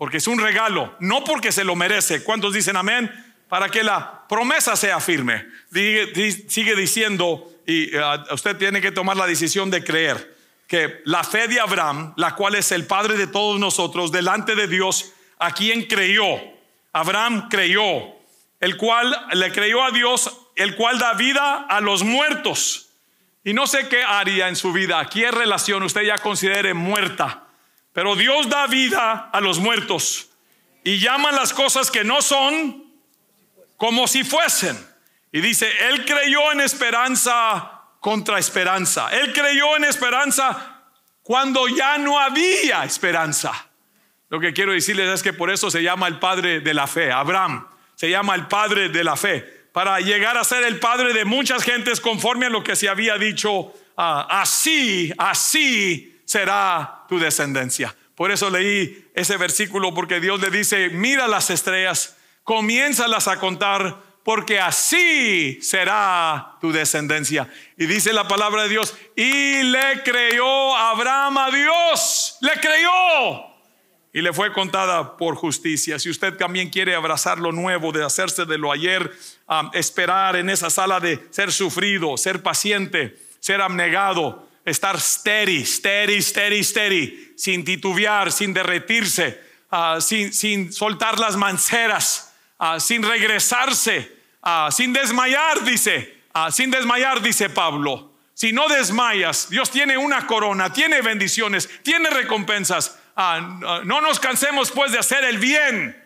porque 0.00 0.16
es 0.16 0.26
un 0.26 0.38
regalo, 0.38 0.96
no 0.98 1.24
porque 1.24 1.52
se 1.52 1.62
lo 1.62 1.76
merece. 1.76 2.24
¿Cuántos 2.24 2.54
dicen 2.54 2.74
amén? 2.74 3.12
Para 3.50 3.68
que 3.68 3.84
la 3.84 4.26
promesa 4.26 4.74
sea 4.74 4.98
firme. 4.98 5.44
Sigue 5.70 6.74
diciendo, 6.74 7.52
y 7.66 7.94
eh, 7.94 8.00
usted 8.32 8.56
tiene 8.56 8.80
que 8.80 8.92
tomar 8.92 9.18
la 9.18 9.26
decisión 9.26 9.70
de 9.70 9.84
creer, 9.84 10.38
que 10.66 11.02
la 11.04 11.22
fe 11.22 11.48
de 11.48 11.60
Abraham, 11.60 12.14
la 12.16 12.34
cual 12.34 12.54
es 12.54 12.72
el 12.72 12.86
Padre 12.86 13.18
de 13.18 13.26
todos 13.26 13.60
nosotros, 13.60 14.10
delante 14.10 14.54
de 14.54 14.68
Dios, 14.68 15.12
a 15.38 15.52
quien 15.52 15.82
creyó. 15.82 16.24
Abraham 16.94 17.50
creyó, 17.50 17.84
el 18.58 18.78
cual 18.78 19.14
le 19.34 19.52
creyó 19.52 19.84
a 19.84 19.90
Dios 19.90 20.34
el 20.56 20.76
cual 20.76 20.98
da 20.98 21.12
vida 21.12 21.66
a 21.68 21.82
los 21.82 22.04
muertos. 22.04 22.88
Y 23.44 23.52
no 23.52 23.66
sé 23.66 23.86
qué 23.90 24.02
haría 24.02 24.48
en 24.48 24.56
su 24.56 24.72
vida, 24.72 25.06
qué 25.12 25.30
relación 25.30 25.82
usted 25.82 26.04
ya 26.04 26.16
considere 26.16 26.72
muerta, 26.72 27.49
pero 27.92 28.16
Dios 28.16 28.48
da 28.48 28.66
vida 28.66 29.30
a 29.32 29.40
los 29.40 29.58
muertos 29.58 30.30
y 30.84 30.98
llama 30.98 31.32
las 31.32 31.52
cosas 31.52 31.90
que 31.90 32.04
no 32.04 32.22
son 32.22 32.84
como 33.76 34.06
si 34.06 34.24
fuesen. 34.24 34.78
Y 35.32 35.40
dice, 35.40 35.70
Él 35.88 36.04
creyó 36.04 36.52
en 36.52 36.60
esperanza 36.60 37.82
contra 38.00 38.38
esperanza. 38.38 39.08
Él 39.10 39.32
creyó 39.32 39.76
en 39.76 39.84
esperanza 39.84 40.84
cuando 41.22 41.68
ya 41.68 41.98
no 41.98 42.18
había 42.18 42.84
esperanza. 42.84 43.68
Lo 44.28 44.40
que 44.40 44.52
quiero 44.52 44.72
decirles 44.72 45.08
es 45.08 45.22
que 45.22 45.32
por 45.32 45.50
eso 45.50 45.70
se 45.70 45.82
llama 45.82 46.08
el 46.08 46.18
padre 46.18 46.60
de 46.60 46.74
la 46.74 46.86
fe. 46.86 47.12
Abraham 47.12 47.66
se 47.94 48.10
llama 48.10 48.34
el 48.34 48.46
padre 48.46 48.88
de 48.88 49.04
la 49.04 49.16
fe 49.16 49.60
para 49.72 50.00
llegar 50.00 50.36
a 50.36 50.44
ser 50.44 50.64
el 50.64 50.78
padre 50.80 51.12
de 51.12 51.24
muchas 51.24 51.62
gentes 51.62 52.00
conforme 52.00 52.46
a 52.46 52.50
lo 52.50 52.64
que 52.64 52.76
se 52.76 52.88
había 52.88 53.16
dicho, 53.18 53.72
ah, 53.96 54.26
así, 54.40 55.12
así 55.18 56.20
será 56.24 56.99
tu 57.10 57.18
descendencia. 57.18 57.96
Por 58.14 58.30
eso 58.30 58.50
leí 58.50 59.10
ese 59.14 59.36
versículo 59.36 59.92
porque 59.92 60.20
Dios 60.20 60.40
le 60.40 60.48
dice, 60.48 60.90
mira 60.90 61.26
las 61.26 61.50
estrellas, 61.50 62.16
comiénzalas 62.44 63.26
a 63.26 63.40
contar 63.40 64.00
porque 64.22 64.60
así 64.60 65.58
será 65.60 66.56
tu 66.60 66.70
descendencia. 66.70 67.50
Y 67.76 67.86
dice 67.86 68.12
la 68.12 68.28
palabra 68.28 68.62
de 68.62 68.68
Dios, 68.68 68.94
y 69.16 69.64
le 69.64 70.04
creyó 70.04 70.76
Abraham 70.76 71.38
a 71.38 71.50
Dios, 71.50 72.38
le 72.42 72.52
creyó 72.60 73.44
y 74.12 74.22
le 74.22 74.32
fue 74.32 74.52
contada 74.52 75.16
por 75.16 75.34
justicia. 75.34 75.98
Si 75.98 76.10
usted 76.10 76.36
también 76.36 76.70
quiere 76.70 76.94
abrazar 76.94 77.40
lo 77.40 77.50
nuevo, 77.50 77.90
de 77.90 78.04
hacerse 78.04 78.44
de 78.44 78.56
lo 78.56 78.70
ayer, 78.70 79.10
esperar 79.72 80.36
en 80.36 80.48
esa 80.48 80.70
sala 80.70 81.00
de 81.00 81.26
ser 81.30 81.50
sufrido, 81.50 82.16
ser 82.16 82.40
paciente, 82.40 83.16
ser 83.40 83.60
abnegado, 83.60 84.48
estar 84.64 85.00
steady, 85.00 85.64
steady, 85.64 86.20
steady, 86.22 86.62
steady, 86.62 87.32
sin 87.36 87.64
titubear, 87.64 88.32
sin 88.32 88.52
derretirse, 88.52 89.40
ah, 89.70 90.00
sin, 90.00 90.32
sin, 90.32 90.72
soltar 90.72 91.18
las 91.18 91.36
manceras, 91.36 92.32
ah, 92.58 92.78
sin 92.80 93.02
regresarse, 93.02 94.10
ah, 94.42 94.70
sin 94.70 94.92
desmayar, 94.92 95.64
dice, 95.64 96.20
sin 96.50 96.70
desmayar, 96.70 97.22
dice 97.22 97.48
Pablo. 97.48 98.12
Si 98.34 98.52
no 98.52 98.68
desmayas, 98.68 99.50
Dios 99.50 99.70
tiene 99.70 99.98
una 99.98 100.26
corona, 100.26 100.72
tiene 100.72 101.02
bendiciones, 101.02 101.68
tiene 101.82 102.08
recompensas 102.08 102.96
no 103.84 104.00
nos 104.00 104.20
cansemos 104.20 104.70
pues 104.70 104.92
de 104.92 104.98
hacer 104.98 105.24
el 105.24 105.38
bien, 105.38 105.96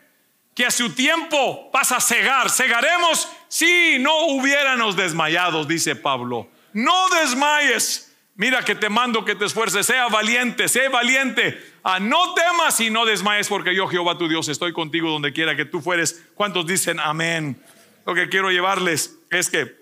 que 0.55 0.67
a 0.67 0.71
su 0.71 0.91
tiempo 0.95 1.71
pasa 1.71 1.97
a 1.97 2.01
cegar. 2.01 2.51
Cegaremos 2.51 3.29
si 3.49 3.99
no 3.99 4.27
hubiéramos 4.27 4.97
desmayado, 4.97 5.65
dice 5.65 5.97
Pablo. 5.97 6.49
No 6.73 7.09
desmayes. 7.11 8.13
Mira 8.37 8.64
que 8.64 8.75
te 8.75 8.88
mando 8.88 9.25
que 9.25 9.37
te 9.37 9.45
esfuerces, 9.45 9.87
sea 9.87 10.09
valiente, 10.09 10.69
sea 10.69 10.91
valiente. 10.91 11.62
Ah, 11.85 12.00
no 12.00 12.35
temas 12.35 12.81
y 12.81 12.91
no 12.91 13.05
desmayes 13.05 13.49
porque 13.49 13.76
yo 13.76 13.87
Jehová 13.87 14.19
tu 14.19 14.29
Dios 14.29 14.49
estoy 14.49 14.73
contigo 14.73 15.09
donde 15.09 15.33
quiera 15.33 15.55
que 15.55 15.64
tú 15.64 15.81
fueres. 15.81 16.25
¿Cuántos 16.35 16.67
dicen 16.67 16.99
amén? 16.99 17.62
Lo 18.05 18.14
que 18.14 18.29
quiero 18.29 18.50
llevarles 18.50 19.19
es 19.31 19.49
que, 19.50 19.76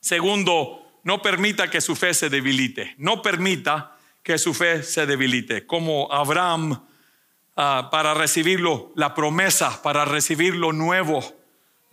segundo, 0.00 1.00
no 1.04 1.22
permita 1.22 1.70
que 1.70 1.80
su 1.80 1.94
fe 1.94 2.14
se 2.14 2.30
debilite. 2.30 2.94
No 2.98 3.22
permita 3.22 3.96
que 4.24 4.38
su 4.38 4.54
fe 4.54 4.82
se 4.82 5.06
debilite, 5.06 5.66
como 5.66 6.10
Abraham 6.10 6.82
ah, 7.56 7.88
para 7.92 8.14
recibirlo, 8.14 8.92
la 8.96 9.14
promesa, 9.14 9.82
para 9.82 10.04
recibir 10.04 10.56
lo 10.56 10.72
nuevo, 10.72 11.22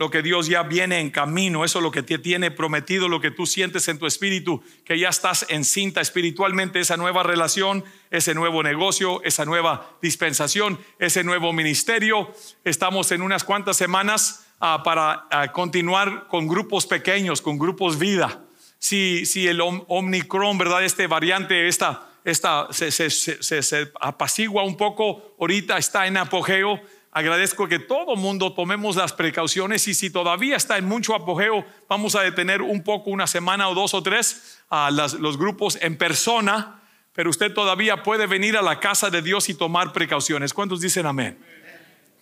lo 0.02 0.10
que 0.10 0.24
Dios 0.24 0.48
ya 0.48 0.64
viene 0.64 1.00
en 1.00 1.12
camino, 1.12 1.64
eso 1.64 1.78
es 1.78 1.84
lo 1.84 1.92
que 1.92 2.02
te 2.02 2.18
tiene 2.18 2.50
prometido, 2.50 3.08
lo 3.08 3.22
que 3.22 3.30
tú 3.30 3.46
sientes 3.46 3.88
en 3.88 4.00
tu 4.00 4.08
espíritu, 4.08 4.64
que 4.84 4.98
ya 4.98 5.10
estás 5.10 5.46
en 5.48 5.64
cinta 5.64 6.02
espiritualmente, 6.02 6.80
esa 6.80 6.98
nueva 6.98 7.22
relación, 7.22 7.86
ese 8.10 8.34
nuevo 8.34 8.64
negocio, 8.64 9.22
esa 9.24 9.46
nueva 9.46 9.92
dispensación, 10.02 10.80
ese 10.98 11.24
nuevo 11.24 11.54
ministerio. 11.54 12.34
Estamos 12.64 13.12
en 13.12 13.22
unas 13.22 13.44
cuantas 13.44 13.78
semanas 13.78 14.48
ah, 14.60 14.82
para 14.84 15.28
ah, 15.30 15.52
continuar 15.52 16.26
con 16.28 16.48
grupos 16.48 16.88
pequeños, 16.88 17.40
con 17.40 17.60
grupos 17.60 18.00
vida. 18.00 18.42
Si, 18.80 19.28
si 19.28 19.48
el 19.48 19.62
Omicron, 19.62 20.58
¿verdad? 20.58 20.84
Este 20.84 21.06
variante, 21.06 21.68
esta 21.68 22.08
esta, 22.24 22.68
se, 22.72 23.92
apacigua 24.00 24.64
un 24.64 24.78
poco, 24.78 25.36
ahorita 25.40 25.78
está 25.78 26.08
en 26.08 26.18
apogeo. 26.18 26.80
Agradezco 27.14 27.68
que 27.68 27.80
todo 27.80 28.16
mundo 28.16 28.54
tomemos 28.54 28.96
las 28.96 29.12
precauciones 29.12 29.86
y 29.90 29.94
si 29.94 30.10
todavía 30.10 30.56
está 30.56 30.78
en 30.78 30.86
mucho 30.86 31.14
apogeo, 31.14 31.66
vamos 31.90 32.16
a 32.16 32.22
detener 32.22 32.62
un 32.62 32.84
poco, 32.84 33.10
una 33.10 33.28
semana 33.28 33.68
o 33.68 33.76
dos 33.76 33.94
o 33.94 34.02
tres, 34.02 34.64
a 34.70 34.90
los 34.92 35.38
grupos 35.38 35.78
en 35.82 35.98
persona, 35.98 36.82
pero 37.12 37.30
usted 37.30 37.54
todavía 37.54 38.04
puede 38.04 38.28
venir 38.28 38.56
a 38.56 38.62
la 38.62 38.80
casa 38.80 39.10
de 39.10 39.22
Dios 39.22 39.50
y 39.50 39.54
tomar 39.56 39.92
precauciones. 39.92 40.54
¿Cuántos 40.54 40.80
dicen 40.80 41.06
amén? 41.06 41.38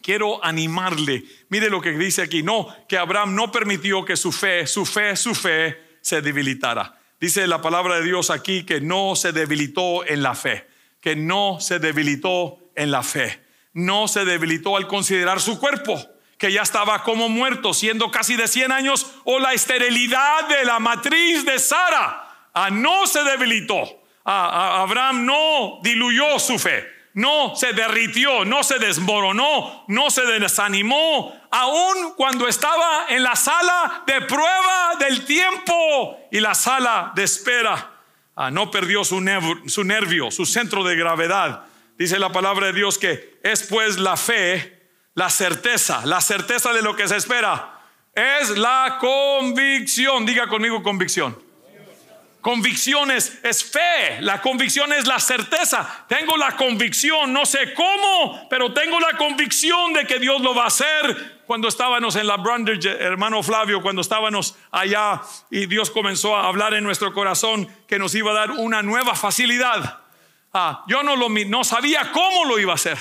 Quiero 0.02 0.44
animarle. 0.44 1.24
Mire 1.50 1.70
lo 1.70 1.82
que 1.82 1.92
dice 1.92 2.24
aquí. 2.24 2.42
No, 2.42 2.68
que 2.88 2.98
Abraham 2.98 3.36
no 3.36 3.52
permitió 3.52 4.04
que 4.06 4.18
su 4.18 4.32
fe, 4.32 4.66
su 4.66 4.86
fe, 4.86 5.16
su 5.16 5.36
fe 5.36 6.00
se 6.02 6.22
debilitara. 6.22 7.00
Dice 7.20 7.46
la 7.46 7.62
palabra 7.62 7.98
de 7.98 8.06
Dios 8.06 8.32
aquí 8.32 8.64
que 8.64 8.82
no 8.82 9.16
se 9.16 9.34
debilitó 9.34 10.04
en 10.08 10.24
la 10.24 10.34
fe, 10.34 10.66
que 11.02 11.16
no 11.16 11.60
se 11.60 11.78
debilitó 11.78 12.58
en 12.76 12.92
la 12.92 13.04
fe, 13.04 13.42
no 13.74 14.08
se 14.08 14.26
debilitó 14.26 14.78
al 14.78 14.88
considerar 14.88 15.42
su 15.42 15.60
cuerpo, 15.60 16.00
que 16.38 16.52
ya 16.52 16.62
estaba 16.62 17.04
como 17.04 17.30
muerto, 17.30 17.74
siendo 17.74 18.12
casi 18.12 18.36
de 18.36 18.48
100 18.48 18.72
años, 18.72 19.14
o 19.26 19.40
la 19.40 19.54
esterilidad 19.54 20.48
de 20.48 20.66
la 20.66 20.80
matriz 20.80 21.46
de 21.46 21.60
Sara. 21.60 22.48
Ah, 22.54 22.70
no 22.70 23.08
se 23.08 23.24
debilitó. 23.24 24.02
Abraham 24.24 25.26
no 25.26 25.80
diluyó 25.82 26.40
su 26.40 26.60
fe. 26.60 27.00
no 27.16 27.56
se 27.56 27.74
derritió, 27.74 28.46
no 28.46 28.64
se 28.64 28.80
desmoronó, 28.80 29.84
no 29.88 30.10
se 30.10 30.22
desanimó, 30.26 31.34
aun 31.52 32.14
cuando 32.16 32.48
estaba 32.48 33.08
en 33.10 33.24
la 33.24 33.36
sala 33.36 34.04
de 34.06 34.22
prueba 34.22 34.96
del 35.00 35.26
tiempo 35.26 36.18
y 36.32 36.40
la 36.40 36.54
sala 36.54 37.12
de 37.16 37.24
espera. 37.24 37.92
Ah, 38.36 38.52
no 38.52 38.72
perdió 38.72 39.04
su 39.04 39.20
nervio, 39.20 40.32
su 40.32 40.46
centro 40.46 40.84
de 40.84 40.96
gravedad. 40.96 41.66
Dice 42.00 42.18
la 42.18 42.32
palabra 42.32 42.68
de 42.68 42.74
Dios 42.74 42.98
que 42.98 43.38
es 43.44 43.64
pues 43.64 44.00
la 44.00 44.18
fe, 44.18 44.90
la 45.16 45.30
certeza, 45.30 46.06
la 46.06 46.22
certeza 46.22 46.74
de 46.74 46.82
lo 46.82 46.96
que 46.96 47.08
se 47.10 47.18
espera. 47.18 47.78
Es 48.16 48.58
la 48.58 48.98
convicción. 49.00 50.26
Diga 50.26 50.48
conmigo 50.48 50.82
convicción 50.82 51.38
Convicción 52.42 53.12
es, 53.12 53.42
fe, 53.70 54.22
la 54.22 54.42
convicción 54.42 54.94
es 54.94 55.08
la 55.08 55.20
certeza. 55.20 56.06
Tengo 56.08 56.38
la 56.38 56.56
convicción, 56.56 57.34
no 57.34 57.46
sé 57.46 57.74
cómo, 57.74 58.48
pero 58.50 58.74
tengo 58.74 58.98
la 59.02 59.18
convicción 59.18 59.92
de 59.92 60.06
que 60.06 60.20
Dios 60.20 60.42
lo 60.42 60.56
va 60.56 60.64
a 60.64 60.68
hacer. 60.68 61.42
Cuando 61.46 61.68
estábamos 61.68 62.16
en 62.16 62.28
la 62.28 62.38
Brander, 62.38 62.80
hermano 63.02 63.44
Flavio, 63.44 63.82
cuando 63.82 64.02
estábamos 64.02 64.56
allá 64.72 65.22
y 65.52 65.66
Dios 65.66 65.92
comenzó 65.92 66.38
a 66.38 66.48
hablar 66.48 66.74
en 66.76 66.86
nuestro 66.86 67.12
corazón 67.12 67.68
que 67.88 68.00
nos 68.00 68.16
iba 68.16 68.32
a 68.32 68.36
dar 68.36 68.52
una 68.52 68.84
nueva 68.84 69.16
facilidad. 69.16 70.09
Ah, 70.54 70.84
yo 70.88 71.04
no, 71.04 71.16
lo, 71.16 71.30
no 71.30 71.64
sabía 71.64 72.12
cómo 72.12 72.46
lo 72.46 72.60
iba 72.60 72.72
a 72.72 72.76
hacer. 72.76 72.98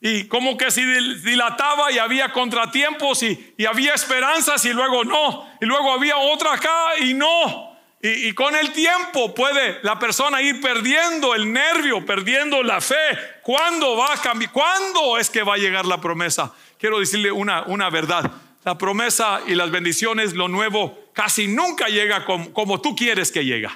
Y 0.00 0.28
como 0.28 0.56
que 0.56 0.70
se 0.70 0.82
dilataba 0.82 1.92
y 1.92 1.98
había 1.98 2.32
contratiempos 2.32 3.22
y, 3.22 3.54
y 3.58 3.66
había 3.66 3.94
esperanzas 3.94 4.64
y 4.64 4.72
luego 4.72 5.04
no. 5.04 5.46
Y 5.60 5.66
luego 5.66 5.92
había 5.92 6.16
otra 6.16 6.54
acá 6.54 6.98
y 7.00 7.14
no. 7.14 7.70
Y, 8.02 8.32
con 8.32 8.56
el 8.56 8.72
tiempo 8.72 9.34
puede 9.34 9.78
la 9.82 9.98
persona 9.98 10.40
ir 10.40 10.62
perdiendo 10.62 11.34
el 11.34 11.52
nervio, 11.52 12.06
perdiendo 12.06 12.62
la 12.62 12.80
fe. 12.80 12.94
¿Cuándo 13.42 13.94
va 13.94 14.14
a 14.14 14.16
cambiar? 14.16 14.52
¿Cuándo 14.52 15.18
es 15.18 15.28
que 15.28 15.42
va 15.42 15.54
a 15.54 15.58
llegar 15.58 15.84
la 15.84 16.00
promesa? 16.00 16.54
Quiero 16.78 16.98
decirle 16.98 17.30
una, 17.30 17.62
una 17.64 17.90
verdad. 17.90 18.30
La 18.64 18.78
promesa 18.78 19.40
y 19.46 19.54
las 19.54 19.70
bendiciones, 19.70 20.32
lo 20.32 20.48
nuevo, 20.48 21.10
casi 21.12 21.46
nunca 21.46 21.88
llega 21.88 22.24
como, 22.24 22.54
como 22.54 22.80
tú 22.80 22.96
quieres 22.96 23.30
que 23.30 23.44
llegue. 23.44 23.68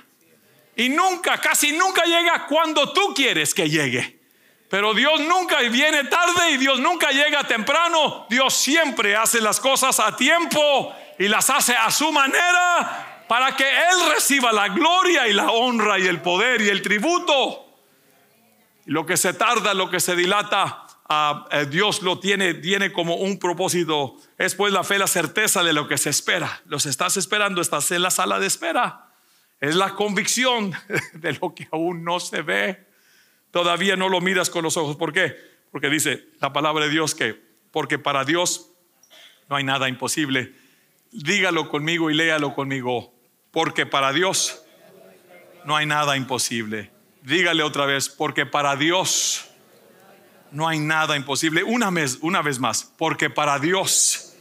Y 0.76 0.88
nunca, 0.88 1.38
casi 1.38 1.72
nunca 1.72 2.04
llega 2.04 2.46
cuando 2.46 2.92
tú 2.92 3.14
quieres 3.14 3.54
que 3.54 3.68
llegue. 3.68 4.20
Pero 4.68 4.92
Dios 4.92 5.20
nunca 5.20 5.60
viene 5.60 6.04
tarde 6.04 6.50
y 6.50 6.56
Dios 6.56 6.80
nunca 6.80 7.10
llega 7.10 7.44
temprano. 7.44 8.26
Dios 8.28 8.54
siempre 8.54 9.14
hace 9.14 9.40
las 9.40 9.60
cosas 9.60 10.00
a 10.00 10.16
tiempo 10.16 10.92
y 11.18 11.28
las 11.28 11.48
hace 11.50 11.76
a 11.76 11.90
su 11.90 12.10
manera 12.10 13.24
para 13.28 13.54
que 13.56 13.68
Él 13.68 14.12
reciba 14.12 14.52
la 14.52 14.68
gloria 14.68 15.28
y 15.28 15.32
la 15.32 15.50
honra 15.50 15.98
y 15.98 16.06
el 16.06 16.20
poder 16.20 16.60
y 16.60 16.70
el 16.70 16.82
tributo. 16.82 17.66
Lo 18.86 19.06
que 19.06 19.16
se 19.16 19.32
tarda, 19.32 19.74
lo 19.74 19.88
que 19.90 20.00
se 20.00 20.16
dilata, 20.16 20.84
a 21.08 21.46
Dios 21.68 22.02
lo 22.02 22.18
tiene, 22.18 22.54
tiene 22.54 22.92
como 22.92 23.16
un 23.16 23.38
propósito. 23.38 24.16
Es 24.38 24.54
pues 24.54 24.72
la 24.72 24.82
fe, 24.82 24.98
la 24.98 25.06
certeza 25.06 25.62
de 25.62 25.72
lo 25.72 25.86
que 25.86 25.98
se 25.98 26.10
espera. 26.10 26.62
Los 26.66 26.86
estás 26.86 27.16
esperando, 27.16 27.60
estás 27.60 27.90
en 27.92 28.02
la 28.02 28.10
sala 28.10 28.38
de 28.40 28.46
espera. 28.46 29.03
Es 29.64 29.76
la 29.76 29.94
convicción 29.94 30.74
de 31.14 31.32
lo 31.40 31.54
que 31.54 31.66
aún 31.72 32.04
no 32.04 32.20
se 32.20 32.42
ve. 32.42 32.84
Todavía 33.50 33.96
no 33.96 34.10
lo 34.10 34.20
miras 34.20 34.50
con 34.50 34.62
los 34.62 34.76
ojos. 34.76 34.96
¿Por 34.96 35.14
qué? 35.14 35.34
Porque 35.70 35.88
dice 35.88 36.26
la 36.38 36.52
palabra 36.52 36.84
de 36.84 36.90
Dios 36.90 37.14
que, 37.14 37.40
porque 37.70 37.98
para 37.98 38.24
Dios 38.24 38.70
no 39.48 39.56
hay 39.56 39.64
nada 39.64 39.88
imposible. 39.88 40.52
Dígalo 41.12 41.70
conmigo 41.70 42.10
y 42.10 42.14
léalo 42.14 42.54
conmigo 42.54 43.14
porque 43.52 43.86
para 43.86 44.12
Dios 44.12 44.62
no 45.64 45.76
hay 45.76 45.86
nada 45.86 46.14
imposible. 46.18 46.90
Dígale 47.22 47.62
otra 47.62 47.86
vez, 47.86 48.10
porque 48.10 48.44
para 48.44 48.76
Dios 48.76 49.46
no 50.50 50.68
hay 50.68 50.78
nada 50.78 51.16
imposible. 51.16 51.64
Una 51.64 51.90
vez, 51.90 52.18
una 52.20 52.42
vez 52.42 52.58
más, 52.58 52.92
porque 52.98 53.30
para 53.30 53.58
Dios 53.58 54.34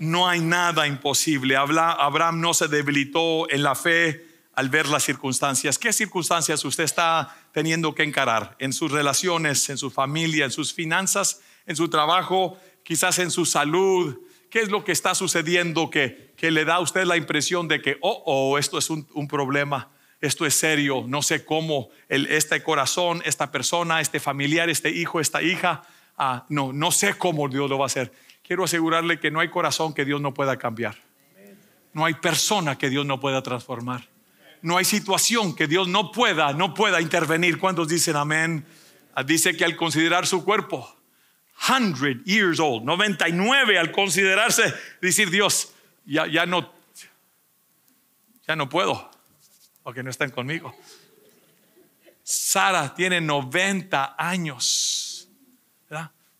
no 0.00 0.28
hay 0.28 0.40
nada 0.40 0.88
imposible. 0.88 1.54
Abraham 1.54 2.40
no 2.40 2.52
se 2.52 2.66
debilitó 2.66 3.48
en 3.48 3.62
la 3.62 3.76
fe 3.76 4.35
al 4.56 4.70
ver 4.70 4.88
las 4.88 5.04
circunstancias. 5.04 5.78
¿Qué 5.78 5.92
circunstancias 5.92 6.64
usted 6.64 6.84
está 6.84 7.36
teniendo 7.52 7.94
que 7.94 8.02
encarar 8.02 8.56
en 8.58 8.72
sus 8.72 8.90
relaciones, 8.90 9.68
en 9.68 9.76
su 9.76 9.90
familia, 9.90 10.46
en 10.46 10.50
sus 10.50 10.72
finanzas, 10.72 11.42
en 11.66 11.76
su 11.76 11.88
trabajo, 11.88 12.58
quizás 12.82 13.18
en 13.18 13.30
su 13.30 13.44
salud? 13.44 14.18
¿Qué 14.50 14.60
es 14.60 14.70
lo 14.70 14.82
que 14.82 14.92
está 14.92 15.14
sucediendo 15.14 15.90
que, 15.90 16.32
que 16.38 16.50
le 16.50 16.64
da 16.64 16.76
a 16.76 16.80
usted 16.80 17.04
la 17.04 17.18
impresión 17.18 17.68
de 17.68 17.82
que, 17.82 17.98
oh, 18.00 18.22
oh, 18.24 18.58
esto 18.58 18.78
es 18.78 18.88
un, 18.88 19.28
problema, 19.28 19.90
esto 20.22 20.46
es 20.46 20.54
serio, 20.54 21.04
no 21.06 21.20
sé 21.20 21.44
cómo 21.44 21.90
el, 22.08 22.26
este 22.26 22.62
corazón, 22.62 23.20
esta 23.26 23.52
persona, 23.52 24.00
este 24.00 24.20
familiar, 24.20 24.70
este 24.70 24.88
hijo, 24.88 25.20
esta 25.20 25.42
hija, 25.42 25.82
ah, 26.16 26.46
no, 26.48 26.72
no 26.72 26.92
sé 26.92 27.18
cómo 27.18 27.46
Dios 27.48 27.68
lo 27.68 27.76
va 27.76 27.84
a 27.84 27.86
hacer. 27.86 28.10
Quiero 28.42 28.64
asegurarle 28.64 29.20
que 29.20 29.30
no 29.30 29.40
hay 29.40 29.50
corazón 29.50 29.92
que 29.92 30.06
Dios 30.06 30.22
no 30.22 30.32
pueda 30.32 30.56
cambiar. 30.56 30.96
No 31.92 32.06
hay 32.06 32.14
persona 32.14 32.78
que 32.78 32.88
Dios 32.88 33.04
no 33.04 33.20
pueda 33.20 33.42
transformar. 33.42 34.15
No 34.66 34.78
hay 34.78 34.84
situación 34.84 35.54
que 35.54 35.68
Dios 35.68 35.86
no 35.86 36.10
pueda, 36.10 36.52
no 36.52 36.74
pueda 36.74 37.00
intervenir. 37.00 37.56
¿Cuántos 37.56 37.86
dicen 37.86 38.16
amén? 38.16 38.66
Ah, 39.14 39.22
dice 39.22 39.56
que 39.56 39.64
al 39.64 39.76
considerar 39.76 40.26
su 40.26 40.44
cuerpo, 40.44 40.92
100 41.60 42.24
years 42.24 42.58
old, 42.58 42.82
99 42.82 43.78
al 43.78 43.92
considerarse, 43.92 44.74
decir 45.00 45.30
Dios, 45.30 45.72
ya, 46.04 46.26
ya 46.26 46.46
no, 46.46 46.74
ya 48.44 48.56
no 48.56 48.68
puedo, 48.68 49.08
porque 49.84 50.02
no 50.02 50.10
están 50.10 50.30
conmigo. 50.30 50.74
Sara 52.24 52.92
tiene 52.92 53.20
90 53.20 54.16
años, 54.18 55.28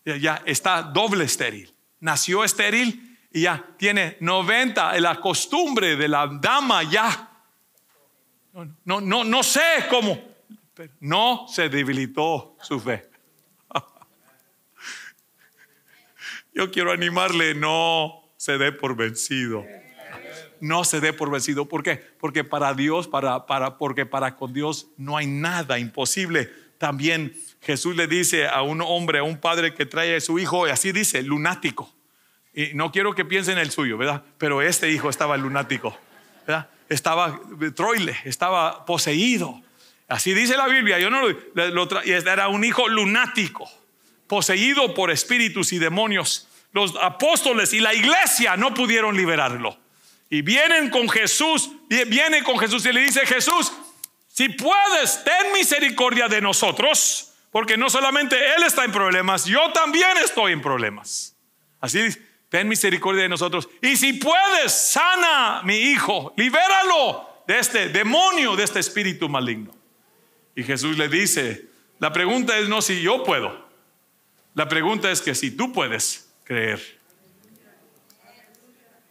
ya 0.03 0.43
está 0.45 0.81
doble 0.81 1.23
estéril, 1.23 1.73
nació 2.01 2.43
estéril 2.43 3.17
y 3.31 3.43
ya 3.43 3.65
tiene 3.77 4.17
90, 4.19 4.99
la 4.99 5.15
costumbre 5.21 5.95
de 5.95 6.09
la 6.09 6.27
dama 6.27 6.83
ya. 6.83 7.26
No, 8.85 9.01
no, 9.01 9.23
no 9.23 9.43
sé 9.43 9.61
cómo, 9.87 10.19
no 10.99 11.45
se 11.47 11.69
debilitó 11.69 12.55
su 12.61 12.79
fe. 12.79 13.07
Yo 16.55 16.71
quiero 16.71 16.91
animarle, 16.91 17.53
no 17.53 18.31
se 18.35 18.57
dé 18.57 18.71
por 18.71 18.95
vencido. 18.95 19.63
No 20.59 20.83
se 20.83 20.99
dé 20.99 21.13
por 21.13 21.29
vencido. 21.29 21.67
¿Por 21.67 21.83
qué? 21.83 21.97
Porque 21.97 22.43
para 22.43 22.73
Dios, 22.73 23.07
para, 23.07 23.45
para, 23.45 23.77
porque 23.77 24.07
para 24.07 24.35
con 24.35 24.53
Dios 24.53 24.87
no 24.97 25.17
hay 25.17 25.27
nada 25.27 25.77
imposible. 25.77 26.51
También 26.79 27.35
Jesús 27.61 27.95
le 27.95 28.07
dice 28.07 28.47
a 28.47 28.63
un 28.63 28.81
hombre, 28.81 29.19
a 29.19 29.23
un 29.23 29.37
padre 29.37 29.75
que 29.75 29.85
trae 29.85 30.15
a 30.15 30.19
su 30.19 30.39
hijo, 30.39 30.67
y 30.67 30.71
así 30.71 30.91
dice, 30.91 31.21
lunático. 31.21 31.93
Y 32.55 32.73
no 32.73 32.91
quiero 32.91 33.13
que 33.13 33.23
piensen 33.23 33.59
en 33.59 33.65
el 33.65 33.69
suyo, 33.69 33.99
¿verdad? 33.99 34.23
Pero 34.39 34.63
este 34.63 34.89
hijo 34.89 35.11
estaba 35.11 35.37
lunático, 35.37 35.95
¿verdad? 36.47 36.71
Estaba 36.89 37.39
troile, 37.75 38.17
estaba 38.23 38.85
poseído. 38.85 39.61
Así 40.07 40.33
dice 40.33 40.55
la 40.55 40.67
Biblia. 40.67 40.99
Yo 40.99 41.09
no 41.09 41.21
lo, 41.21 41.35
lo 41.53 42.01
era 42.01 42.47
un 42.47 42.63
hijo 42.63 42.87
lunático, 42.87 43.69
poseído 44.27 44.93
por 44.93 45.11
espíritus 45.11 45.73
y 45.73 45.79
demonios 45.79 46.47
los 46.77 46.95
apóstoles 47.01 47.73
y 47.73 47.79
la 47.79 47.93
iglesia 47.93 48.55
no 48.55 48.73
pudieron 48.73 49.15
liberarlo. 49.15 49.77
Y 50.29 50.41
vienen 50.41 50.89
con 50.89 51.09
Jesús, 51.09 51.71
viene 51.89 52.43
con 52.43 52.59
Jesús 52.59 52.85
y 52.85 52.93
le 52.93 53.01
dice, 53.01 53.25
Jesús, 53.25 53.71
si 54.27 54.49
puedes, 54.49 55.23
ten 55.23 55.53
misericordia 55.53 56.27
de 56.27 56.41
nosotros, 56.41 57.33
porque 57.51 57.77
no 57.77 57.89
solamente 57.89 58.35
Él 58.55 58.63
está 58.63 58.83
en 58.83 58.91
problemas, 58.91 59.45
yo 59.45 59.71
también 59.71 60.17
estoy 60.23 60.51
en 60.51 60.61
problemas. 60.61 61.35
Así 61.79 62.01
dice, 62.01 62.21
ten 62.49 62.67
misericordia 62.67 63.23
de 63.23 63.29
nosotros. 63.29 63.67
Y 63.81 63.95
si 63.95 64.13
puedes, 64.13 64.71
sana 64.71 65.61
mi 65.63 65.75
hijo, 65.75 66.33
libéralo 66.37 67.43
de 67.47 67.59
este 67.59 67.89
demonio, 67.89 68.55
de 68.55 68.63
este 68.63 68.79
espíritu 68.79 69.29
maligno. 69.29 69.75
Y 70.55 70.63
Jesús 70.63 70.97
le 70.97 71.07
dice, 71.07 71.67
la 71.99 72.11
pregunta 72.11 72.57
es 72.57 72.67
no 72.67 72.81
si 72.81 73.01
yo 73.01 73.23
puedo, 73.23 73.67
la 74.53 74.67
pregunta 74.67 75.11
es 75.11 75.21
que 75.21 75.35
si 75.35 75.51
tú 75.51 75.71
puedes 75.71 76.33
creer. 76.43 76.97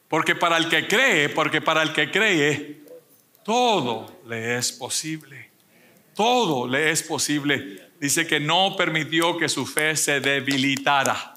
Porque 0.08 0.34
para 0.34 0.56
el 0.56 0.68
que 0.68 0.86
cree, 0.86 1.28
porque 1.28 1.60
para 1.60 1.82
el 1.82 1.92
que 1.92 2.10
cree, 2.10 2.84
todo 3.44 4.20
le 4.26 4.56
es 4.56 4.72
posible. 4.72 5.50
Todo 6.14 6.66
le 6.66 6.90
es 6.90 7.02
posible. 7.02 7.90
Dice 8.00 8.26
que 8.26 8.40
no 8.40 8.74
permitió 8.76 9.36
que 9.36 9.48
su 9.48 9.66
fe 9.66 9.94
se 9.96 10.20
debilitara. 10.20 11.35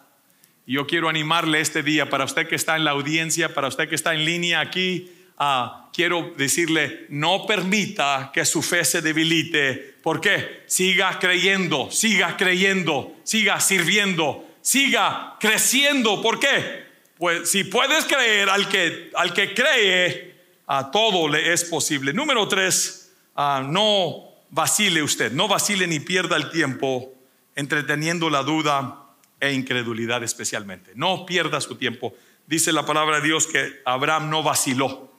Y 0.70 0.74
yo 0.74 0.86
quiero 0.86 1.10
animarle 1.10 1.62
este 1.62 1.82
día, 1.82 2.12
para 2.12 2.26
usted 2.26 2.48
que 2.48 2.56
está 2.56 2.76
en 2.76 2.84
la 2.84 2.92
audiencia, 2.92 3.56
para 3.56 3.68
usted 3.68 3.90
que 3.90 3.96
está 3.96 4.14
en 4.14 4.24
línea 4.24 4.60
aquí, 4.60 5.12
ah, 5.40 5.90
quiero 5.92 6.32
decirle, 6.38 7.08
no 7.10 7.48
permita 7.48 8.30
que 8.32 8.46
su 8.46 8.62
fe 8.62 8.86
se 8.86 9.02
debilite. 9.02 9.96
¿Por 10.04 10.22
qué? 10.22 10.62
Siga 10.68 11.18
creyendo, 11.18 11.90
siga 11.90 12.38
creyendo, 12.38 13.18
siga 13.24 13.60
sirviendo, 13.60 14.48
siga 14.62 15.38
creciendo. 15.40 16.22
¿Por 16.22 16.40
qué? 16.40 16.84
Pues 17.18 17.50
si 17.50 17.64
puedes 17.64 18.06
creer 18.06 18.48
al 18.48 18.70
que, 18.70 19.10
al 19.16 19.34
que 19.34 19.56
cree, 19.56 20.36
a 20.68 20.92
todo 20.92 21.30
le 21.30 21.52
es 21.52 21.64
posible. 21.64 22.14
Número 22.14 22.48
tres, 22.48 23.12
no 23.36 24.36
vacile 24.52 25.02
usted, 25.02 25.32
no 25.32 25.48
vacile 25.48 25.88
ni 25.88 26.00
pierda 26.00 26.38
el 26.38 26.52
tiempo 26.52 27.12
entreteniendo 27.56 28.30
la 28.30 28.44
duda 28.44 28.99
e 29.40 29.54
incredulidad 29.54 30.24
especialmente. 30.24 30.92
No 30.96 31.26
pierda 31.26 31.62
su 31.62 31.76
tiempo. 31.76 32.14
Dice 32.48 32.72
la 32.72 32.86
palabra 32.86 33.20
de 33.20 33.28
Dios 33.28 33.48
que 33.48 33.82
Abraham 33.86 34.30
no 34.30 34.44
vaciló, 34.44 35.12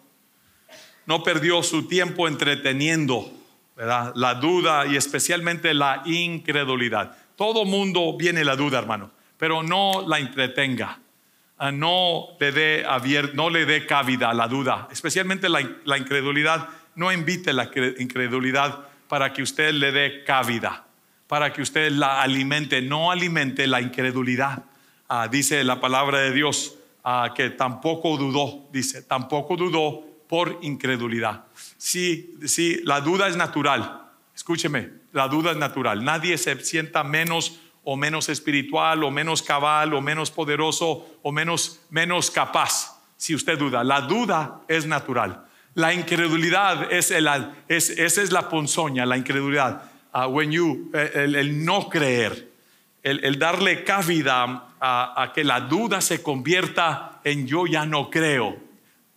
no 1.06 1.22
perdió 1.22 1.62
su 1.62 1.88
tiempo 1.88 2.28
entreteniendo 2.28 3.32
la 3.76 4.38
duda 4.40 4.86
y 4.86 4.96
especialmente 4.96 5.72
la 5.74 6.02
incredulidad. 6.04 7.16
Todo 7.36 7.64
mundo 7.64 8.16
viene 8.18 8.44
la 8.44 8.54
duda, 8.56 8.78
hermano, 8.78 9.12
pero 9.38 9.62
no 9.62 10.04
la 10.06 10.18
entretenga. 10.18 11.00
Ah, 11.62 11.70
no 11.70 12.36
le 12.40 12.52
dé 12.52 12.84
no 13.34 13.50
le 13.50 13.66
dé 13.66 13.84
cabida 13.84 14.30
a 14.30 14.34
la 14.34 14.48
duda, 14.48 14.88
especialmente 14.90 15.48
la, 15.48 15.60
la 15.84 15.98
incredulidad. 15.98 16.68
No 16.94 17.12
invite 17.12 17.52
la 17.52 17.70
incredulidad 17.98 18.88
para 19.08 19.32
que 19.32 19.42
usted 19.42 19.72
le 19.72 19.92
dé 19.92 20.24
cabida, 20.24 20.86
para 21.30 21.52
que 21.52 21.62
usted 21.62 21.92
la 21.92 22.22
alimente. 22.22 22.82
No 22.82 23.12
alimente 23.12 23.68
la 23.68 23.80
incredulidad. 23.80 24.64
Ah, 25.08 25.28
dice 25.28 25.62
la 25.62 25.80
palabra 25.80 26.18
de 26.18 26.32
Dios 26.32 26.74
ah, 27.04 27.32
que 27.36 27.50
tampoco 27.50 28.16
dudó, 28.16 28.68
dice, 28.72 29.02
tampoco 29.02 29.56
dudó 29.56 30.04
por 30.28 30.58
incredulidad. 30.62 31.44
Sí, 31.78 32.34
sí, 32.44 32.80
la 32.82 33.00
duda 33.00 33.28
es 33.28 33.36
natural. 33.36 34.08
Escúcheme, 34.34 34.90
la 35.12 35.28
duda 35.28 35.52
es 35.52 35.56
natural. 35.56 36.04
Nadie 36.04 36.36
se 36.36 36.58
sienta 36.64 37.04
menos 37.04 37.60
o 37.84 37.96
menos 37.96 38.28
espiritual 38.28 39.04
o 39.04 39.12
menos 39.12 39.40
cabal 39.44 39.94
o 39.94 40.00
menos 40.00 40.32
poderoso 40.32 41.20
o 41.22 41.30
menos, 41.30 41.78
menos 41.90 42.32
capaz 42.32 43.00
si 43.16 43.36
usted 43.36 43.56
duda. 43.56 43.84
La 43.84 44.00
duda 44.00 44.62
es 44.66 44.84
natural. 44.84 45.44
La 45.74 45.94
incredulidad 45.94 46.92
es, 46.92 47.12
el, 47.12 47.28
es 47.68 47.90
esa 47.90 48.20
es 48.20 48.32
la 48.32 48.48
ponzoña, 48.48 49.06
la 49.06 49.16
incredulidad. 49.16 49.89
Uh, 50.12 50.26
when 50.26 50.50
you, 50.50 50.90
el, 50.92 51.64
no 51.64 51.88
creer, 51.88 52.48
el, 53.02 53.38
darle 53.38 53.84
cabida 53.84 54.74
a, 54.80 55.22
a 55.22 55.32
que 55.32 55.44
la 55.44 55.60
duda 55.60 56.00
se 56.00 56.22
convierta 56.22 57.20
en 57.24 57.46
yo 57.46 57.66
ya 57.66 57.86
no 57.86 58.10
creo 58.10 58.70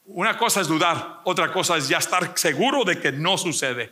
una 0.06 0.38
cosa 0.38 0.62
es 0.62 0.68
dudar, 0.68 1.22
otra 1.24 1.52
cosa 1.52 1.78
es 1.78 1.88
ya 1.88 1.98
estar 1.98 2.34
seguro 2.36 2.84
de 2.84 3.00
que 3.00 3.12
no 3.12 3.38
sucede. 3.38 3.92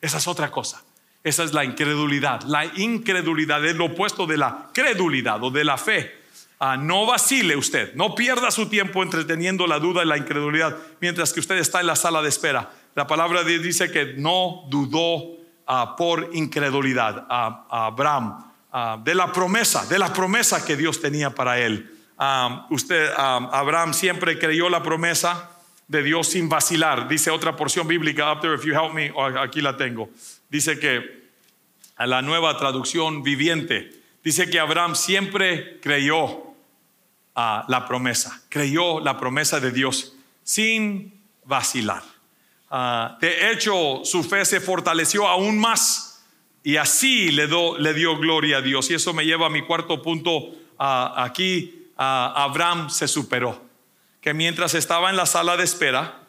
Esa 0.00 0.18
es 0.18 0.26
otra 0.26 0.50
cosa. 0.50 0.82
Esa 1.22 1.44
es 1.44 1.52
la 1.52 1.64
incredulidad. 1.64 2.42
La 2.42 2.64
incredulidad 2.64 3.64
es 3.64 3.76
lo 3.76 3.86
opuesto 3.86 4.26
de 4.26 4.36
la 4.36 4.70
credulidad 4.74 5.42
o 5.42 5.50
de 5.50 5.64
la 5.64 5.78
fe. 5.78 6.20
Ah, 6.58 6.76
no 6.76 7.06
vacile 7.06 7.56
usted, 7.56 7.94
no 7.94 8.14
pierda 8.14 8.52
su 8.52 8.66
tiempo 8.66 9.02
entreteniendo 9.02 9.66
la 9.66 9.80
duda 9.80 10.04
y 10.04 10.06
la 10.06 10.16
incredulidad 10.16 10.76
mientras 11.00 11.32
que 11.32 11.40
usted 11.40 11.56
está 11.56 11.80
en 11.80 11.88
la 11.88 11.96
sala 11.96 12.22
de 12.22 12.28
espera. 12.28 12.70
La 12.94 13.06
palabra 13.06 13.42
de 13.42 13.50
Dios 13.50 13.62
dice 13.64 13.90
que 13.90 14.14
no 14.16 14.64
dudó 14.68 15.38
ah, 15.66 15.94
por 15.96 16.30
incredulidad 16.32 17.26
a, 17.28 17.86
Abraham 17.86 18.52
ah, 18.72 18.98
de 19.02 19.14
la 19.14 19.32
promesa, 19.32 19.86
de 19.86 19.98
la 19.98 20.12
promesa 20.12 20.64
que 20.64 20.76
Dios 20.76 21.00
tenía 21.00 21.30
para 21.30 21.58
él. 21.58 21.90
usted, 22.70 23.10
Abraham 23.16 23.94
siempre 23.94 24.38
creyó 24.38 24.68
la 24.68 24.82
promesa 24.82 25.50
de 25.88 26.02
Dios 26.02 26.28
sin 26.28 26.48
vacilar. 26.48 27.08
Dice 27.08 27.30
otra 27.30 27.56
porción 27.56 27.86
bíblica, 27.86 28.32
up 28.32 28.40
there 28.40 28.54
if 28.54 28.64
you 28.64 28.74
help 28.74 28.94
me, 28.94 29.12
aquí 29.38 29.60
la 29.60 29.76
tengo. 29.76 30.08
Dice 30.48 30.78
que 30.78 31.22
a 31.96 32.06
la 32.06 32.22
nueva 32.22 32.56
traducción 32.56 33.22
viviente, 33.22 33.90
dice 34.24 34.48
que 34.48 34.58
Abraham 34.58 34.94
siempre 34.94 35.80
creyó 35.80 36.54
la 37.34 37.84
promesa, 37.86 38.42
creyó 38.48 39.00
la 39.00 39.18
promesa 39.18 39.60
de 39.60 39.70
Dios 39.70 40.14
sin 40.42 41.20
vacilar. 41.44 42.11
Ah, 42.74 43.18
de 43.20 43.52
hecho, 43.52 44.00
su 44.02 44.24
fe 44.24 44.46
se 44.46 44.58
fortaleció 44.58 45.28
aún 45.28 45.58
más 45.58 46.24
y 46.62 46.78
así 46.78 47.30
le, 47.30 47.46
dio 47.46 48.16
gloria 48.16 48.56
a 48.56 48.62
Dios. 48.62 48.90
Y 48.90 48.94
eso 48.94 49.12
me 49.12 49.26
lleva 49.26 49.48
a 49.48 49.50
mi 49.50 49.60
cuarto 49.60 50.00
punto. 50.00 50.52
Ah, 50.78 51.12
aquí 51.18 51.88
ah, 51.98 52.32
Abraham 52.34 52.88
se 52.88 53.08
superó 53.08 53.60
que 54.22 54.32
mientras 54.32 54.72
estaba 54.72 55.10
en 55.10 55.16
la 55.16 55.26
sala 55.26 55.58
de 55.58 55.64
espera, 55.64 56.22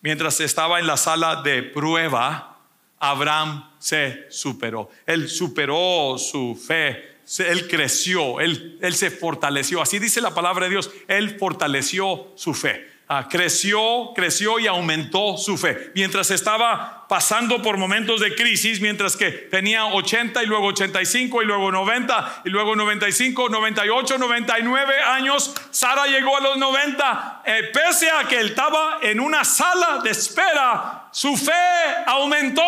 mientras 0.00 0.40
estaba 0.40 0.78
en 0.78 0.86
la 0.86 0.96
sala 0.96 1.42
de 1.42 1.62
prueba, 1.64 2.58
Abraham 2.98 3.68
se 3.78 4.24
superó. 4.30 4.88
Él 5.04 5.28
superó 5.28 6.16
su 6.16 6.58
fe, 6.66 7.18
él 7.40 7.68
creció, 7.68 8.40
él, 8.40 8.78
él 8.80 8.94
se 8.94 9.10
fortaleció. 9.10 9.82
Así 9.82 9.98
dice 9.98 10.22
la 10.22 10.32
palabra 10.32 10.64
de 10.64 10.70
Dios, 10.70 10.90
él 11.08 11.38
fortaleció 11.38 12.28
su 12.36 12.54
fe. 12.54 12.88
Ah, 13.12 13.26
creció, 13.28 14.12
creció 14.14 14.60
y 14.60 14.68
aumentó 14.68 15.36
su 15.36 15.58
fe. 15.58 15.90
Mientras 15.96 16.30
estaba 16.30 17.08
pasando 17.08 17.60
por 17.60 17.76
momentos 17.76 18.20
de 18.20 18.36
crisis, 18.36 18.80
mientras 18.80 19.16
que 19.16 19.32
tenía 19.32 19.86
80 19.86 20.40
y 20.44 20.46
luego 20.46 20.68
85 20.68 21.42
y 21.42 21.44
luego 21.44 21.72
90 21.72 22.42
y 22.44 22.50
luego 22.50 22.76
95, 22.76 23.48
98, 23.48 24.16
99 24.16 25.00
años, 25.00 25.52
Sara 25.72 26.06
llegó 26.06 26.36
a 26.36 26.40
los 26.40 26.56
90. 26.58 27.42
Eh, 27.46 27.72
pese 27.74 28.08
a 28.12 28.28
que 28.28 28.38
él 28.38 28.50
estaba 28.50 29.00
en 29.02 29.18
una 29.18 29.44
sala 29.44 29.98
de 30.04 30.10
espera, 30.10 31.08
su 31.10 31.36
fe 31.36 31.50
aumentó. 32.06 32.62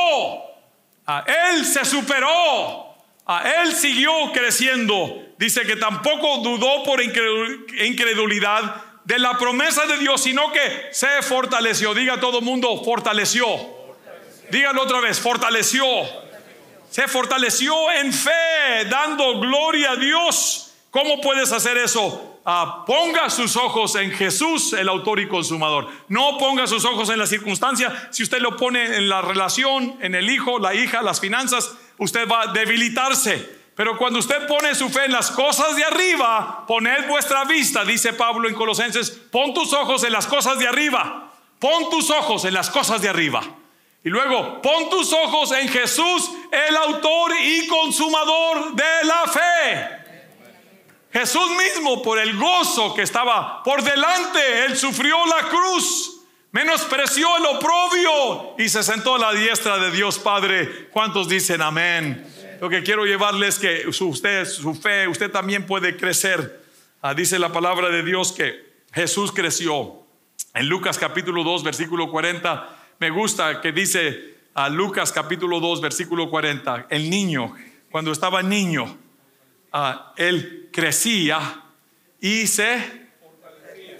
Ah, 1.06 1.24
él 1.52 1.64
se 1.64 1.84
superó. 1.84 2.96
Ah, 3.28 3.44
él 3.62 3.72
siguió 3.72 4.10
creciendo. 4.32 5.22
Dice 5.38 5.62
que 5.62 5.76
tampoco 5.76 6.38
dudó 6.38 6.82
por 6.82 7.00
incredulidad 7.00 8.91
de 9.04 9.18
la 9.18 9.36
promesa 9.36 9.86
de 9.86 9.98
Dios, 9.98 10.22
sino 10.22 10.52
que 10.52 10.88
se 10.92 11.22
fortaleció. 11.22 11.94
Diga 11.94 12.20
todo 12.20 12.40
mundo, 12.40 12.82
fortaleció. 12.84 13.46
Dígalo 14.50 14.82
otra 14.82 15.00
vez, 15.00 15.18
fortaleció. 15.18 15.86
Se 16.90 17.08
fortaleció 17.08 17.90
en 17.92 18.12
fe, 18.12 18.84
dando 18.90 19.40
gloria 19.40 19.92
a 19.92 19.96
Dios. 19.96 20.74
¿Cómo 20.90 21.20
puedes 21.22 21.50
hacer 21.52 21.78
eso? 21.78 22.40
Ah, 22.44 22.84
ponga 22.86 23.30
sus 23.30 23.56
ojos 23.56 23.94
en 23.94 24.10
Jesús, 24.10 24.72
el 24.74 24.88
autor 24.88 25.20
y 25.20 25.28
consumador. 25.28 25.88
No 26.08 26.36
ponga 26.38 26.66
sus 26.66 26.84
ojos 26.84 27.08
en 27.08 27.18
la 27.18 27.26
circunstancia. 27.26 28.08
Si 28.10 28.22
usted 28.22 28.40
lo 28.40 28.56
pone 28.56 28.96
en 28.96 29.08
la 29.08 29.22
relación, 29.22 29.96
en 30.00 30.14
el 30.14 30.28
hijo, 30.28 30.58
la 30.58 30.74
hija, 30.74 31.02
las 31.02 31.20
finanzas, 31.20 31.72
usted 31.98 32.28
va 32.28 32.42
a 32.42 32.46
debilitarse. 32.48 33.61
Pero 33.74 33.96
cuando 33.96 34.18
usted 34.18 34.46
pone 34.46 34.74
su 34.74 34.90
fe 34.90 35.06
en 35.06 35.12
las 35.12 35.30
cosas 35.30 35.74
de 35.76 35.84
arriba, 35.84 36.64
poned 36.66 37.08
vuestra 37.08 37.44
vista, 37.44 37.84
dice 37.84 38.12
Pablo 38.12 38.48
en 38.48 38.54
Colosenses, 38.54 39.10
pon 39.10 39.54
tus 39.54 39.72
ojos 39.72 40.04
en 40.04 40.12
las 40.12 40.26
cosas 40.26 40.58
de 40.58 40.68
arriba, 40.68 41.32
pon 41.58 41.88
tus 41.90 42.10
ojos 42.10 42.44
en 42.44 42.52
las 42.52 42.68
cosas 42.68 43.00
de 43.00 43.08
arriba. 43.08 43.42
Y 44.04 44.10
luego, 44.10 44.60
pon 44.60 44.90
tus 44.90 45.12
ojos 45.12 45.52
en 45.52 45.68
Jesús, 45.68 46.30
el 46.50 46.76
autor 46.76 47.32
y 47.40 47.66
consumador 47.68 48.74
de 48.74 49.04
la 49.04 49.26
fe. 49.26 50.02
Jesús 51.12 51.50
mismo, 51.50 52.02
por 52.02 52.18
el 52.18 52.36
gozo 52.36 52.94
que 52.94 53.02
estaba 53.02 53.62
por 53.62 53.82
delante, 53.82 54.64
él 54.64 54.76
sufrió 54.76 55.24
la 55.26 55.48
cruz, 55.48 56.22
menospreció 56.50 57.36
el 57.36 57.46
oprobio 57.46 58.54
y 58.58 58.68
se 58.68 58.82
sentó 58.82 59.14
a 59.14 59.18
la 59.18 59.32
diestra 59.32 59.78
de 59.78 59.90
Dios 59.90 60.18
Padre. 60.18 60.88
¿Cuántos 60.90 61.28
dicen 61.28 61.62
amén? 61.62 62.31
Lo 62.62 62.70
que 62.70 62.84
quiero 62.84 63.04
llevarles 63.04 63.56
es 63.56 63.58
que 63.58 64.04
usted, 64.04 64.44
su 64.44 64.72
fe, 64.72 65.08
usted 65.08 65.32
también 65.32 65.66
puede 65.66 65.96
crecer. 65.96 66.62
Ah, 67.00 67.12
dice 67.12 67.36
la 67.40 67.52
palabra 67.52 67.88
de 67.88 68.04
Dios 68.04 68.30
que 68.30 68.84
Jesús 68.92 69.32
creció. 69.32 70.04
En 70.54 70.68
Lucas 70.68 70.96
capítulo 70.96 71.42
2, 71.42 71.64
versículo 71.64 72.08
40, 72.08 72.94
me 73.00 73.10
gusta 73.10 73.60
que 73.60 73.72
dice 73.72 74.36
a 74.54 74.68
Lucas 74.68 75.10
capítulo 75.10 75.58
2, 75.58 75.80
versículo 75.80 76.30
40, 76.30 76.86
el 76.88 77.10
niño, 77.10 77.52
cuando 77.90 78.12
estaba 78.12 78.44
niño, 78.44 78.96
ah, 79.72 80.14
él 80.16 80.68
crecía 80.72 81.64
y 82.20 82.46
se 82.46 82.78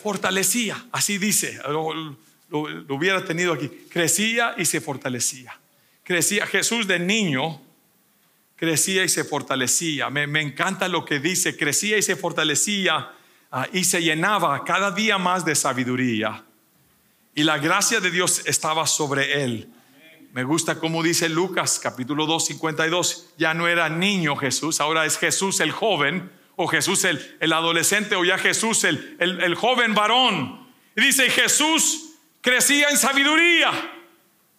fortalecía. 0.01 0.87
Así 0.93 1.19
dice, 1.19 1.59
lo 1.67 2.95
hubiera 2.95 3.25
tenido 3.25 3.55
aquí. 3.55 3.69
Crecía 3.91 4.55
y 4.57 4.67
se 4.67 4.81
fortalecía. 4.81 5.59
Crecía 6.05 6.47
Jesús 6.47 6.87
de 6.87 7.01
niño 7.01 7.61
crecía 8.57 9.05
y 9.05 9.09
se 9.09 9.25
fortalecía. 9.25 10.11
Me, 10.11 10.41
encanta 10.41 10.89
lo 10.89 11.05
que 11.05 11.19
dice, 11.19 11.57
crecía 11.57 11.99
y 11.99 12.03
se 12.03 12.17
fortalecía 12.17 13.13
ah, 13.51 13.67
y 13.73 13.85
se 13.85 14.03
llenaba 14.03 14.65
cada 14.65 14.91
día 14.91 15.19
más 15.19 15.45
de 15.45 15.55
sabiduría. 15.55 16.45
Y 17.35 17.45
la 17.45 17.59
gracia 17.59 18.01
de 18.01 18.11
Dios 18.11 18.43
estaba 18.47 18.87
sobre 18.87 19.43
él. 19.43 19.69
Me 20.33 20.45
gusta 20.45 20.79
como 20.79 21.03
dice 21.03 21.29
Lucas 21.29 21.79
capítulo 21.83 22.27
2, 22.27 22.47
52. 22.47 23.35
Ya 23.39 23.55
no 23.55 23.69
era 23.69 23.89
niño 23.89 24.37
Jesús, 24.37 24.81
ahora 24.81 25.05
es 25.05 25.19
Jesús 25.19 25.61
el 25.61 25.73
joven, 25.73 26.31
o 26.57 26.67
Jesús 26.69 27.05
el, 27.05 27.37
el 27.41 27.53
adolescente, 27.53 28.17
o 28.17 28.25
ya 28.25 28.39
Jesús 28.39 28.85
el, 28.85 29.17
el, 29.19 29.43
el 29.43 29.55
joven 29.55 29.95
varón. 29.95 30.69
Y 30.97 31.01
dice, 31.01 31.29
Jesús 31.31 32.15
crecía 32.41 32.89
en 32.91 32.99
sabiduría, 32.99 33.71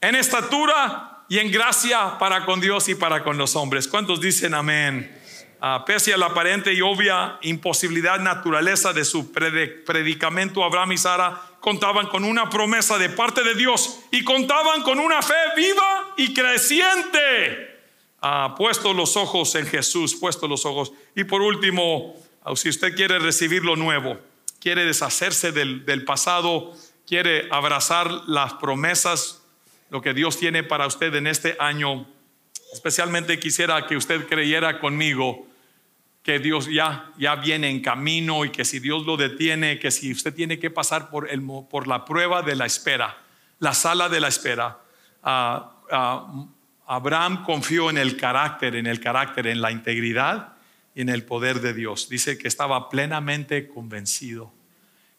en 0.01 0.15
estatura 0.15 1.12
y 1.29 1.39
en 1.39 1.51
gracia 1.51 2.17
para 2.19 2.45
con 2.45 2.59
Dios 2.59 2.89
y 2.89 2.95
para 2.95 3.23
con 3.23 3.37
los 3.37 3.55
hombres. 3.55 3.87
¿Cuántos 3.87 4.21
dicen 4.21 4.53
amén? 4.53 5.19
Ah, 5.65 5.85
pese 5.85 6.13
a 6.13 6.17
la 6.17 6.25
aparente 6.25 6.73
y 6.73 6.81
obvia 6.81 7.37
imposibilidad 7.41 8.19
naturaleza 8.19 8.91
de 8.91 9.05
su 9.05 9.31
predicamento, 9.31 10.61
Abraham 10.61 10.91
y 10.91 10.97
Sara 10.97 11.41
contaban 11.61 12.07
con 12.07 12.25
una 12.25 12.49
promesa 12.49 12.97
de 12.97 13.07
parte 13.07 13.43
de 13.43 13.55
Dios 13.55 14.01
y 14.11 14.25
contaban 14.25 14.83
con 14.83 14.99
una 14.99 15.21
fe 15.21 15.33
viva 15.55 16.13
y 16.17 16.33
creciente. 16.33 17.79
Ah, 18.21 18.55
puesto 18.57 18.93
los 18.93 19.15
ojos 19.15 19.55
en 19.55 19.65
Jesús, 19.65 20.15
puesto 20.15 20.49
los 20.49 20.65
ojos. 20.65 20.91
Y 21.15 21.23
por 21.23 21.41
último, 21.41 22.13
ah, 22.43 22.53
si 22.57 22.67
usted 22.67 22.93
quiere 22.93 23.19
recibir 23.19 23.63
lo 23.63 23.77
nuevo, 23.77 24.19
quiere 24.59 24.83
deshacerse 24.83 25.53
del, 25.53 25.85
del 25.85 26.03
pasado, 26.03 26.73
quiere 27.07 27.47
abrazar 27.51 28.11
las 28.27 28.55
promesas, 28.55 29.42
lo 29.93 30.01
que 30.01 30.15
Dios 30.15 30.39
tiene 30.39 30.63
para 30.63 30.87
usted 30.87 31.13
en 31.13 31.27
este 31.27 31.55
año, 31.59 32.07
especialmente 32.73 33.39
quisiera 33.39 33.85
que 33.85 33.95
usted 33.95 34.27
creyera 34.27 34.79
conmigo 34.79 35.45
que 36.23 36.39
Dios 36.39 36.65
ya, 36.65 37.11
ya 37.15 37.35
viene 37.35 37.69
en 37.69 37.79
camino 37.79 38.43
y 38.43 38.49
que 38.49 38.65
si 38.65 38.79
Dios 38.79 39.05
lo 39.05 39.17
detiene, 39.17 39.77
que 39.77 39.91
si 39.91 40.11
usted 40.11 40.33
tiene 40.33 40.57
que 40.57 40.71
pasar 40.71 41.11
por, 41.11 41.29
el, 41.29 41.43
por 41.69 41.85
la 41.85 42.05
prueba 42.05 42.41
de 42.41 42.55
la 42.55 42.65
espera, 42.65 43.19
la 43.59 43.75
sala 43.75 44.09
de 44.09 44.19
la 44.19 44.29
espera, 44.29 44.79
ah, 45.21 45.75
ah, 45.91 46.47
Abraham 46.87 47.43
confió 47.43 47.91
en 47.91 47.99
el 47.99 48.17
carácter, 48.17 48.75
en 48.75 48.87
el 48.87 48.99
carácter, 48.99 49.45
en 49.45 49.61
la 49.61 49.69
integridad 49.71 50.53
y 50.95 51.01
en 51.01 51.09
el 51.09 51.23
poder 51.23 51.61
de 51.61 51.75
Dios. 51.75 52.09
Dice 52.09 52.39
que 52.39 52.47
estaba 52.47 52.89
plenamente 52.89 53.67
convencido, 53.67 54.51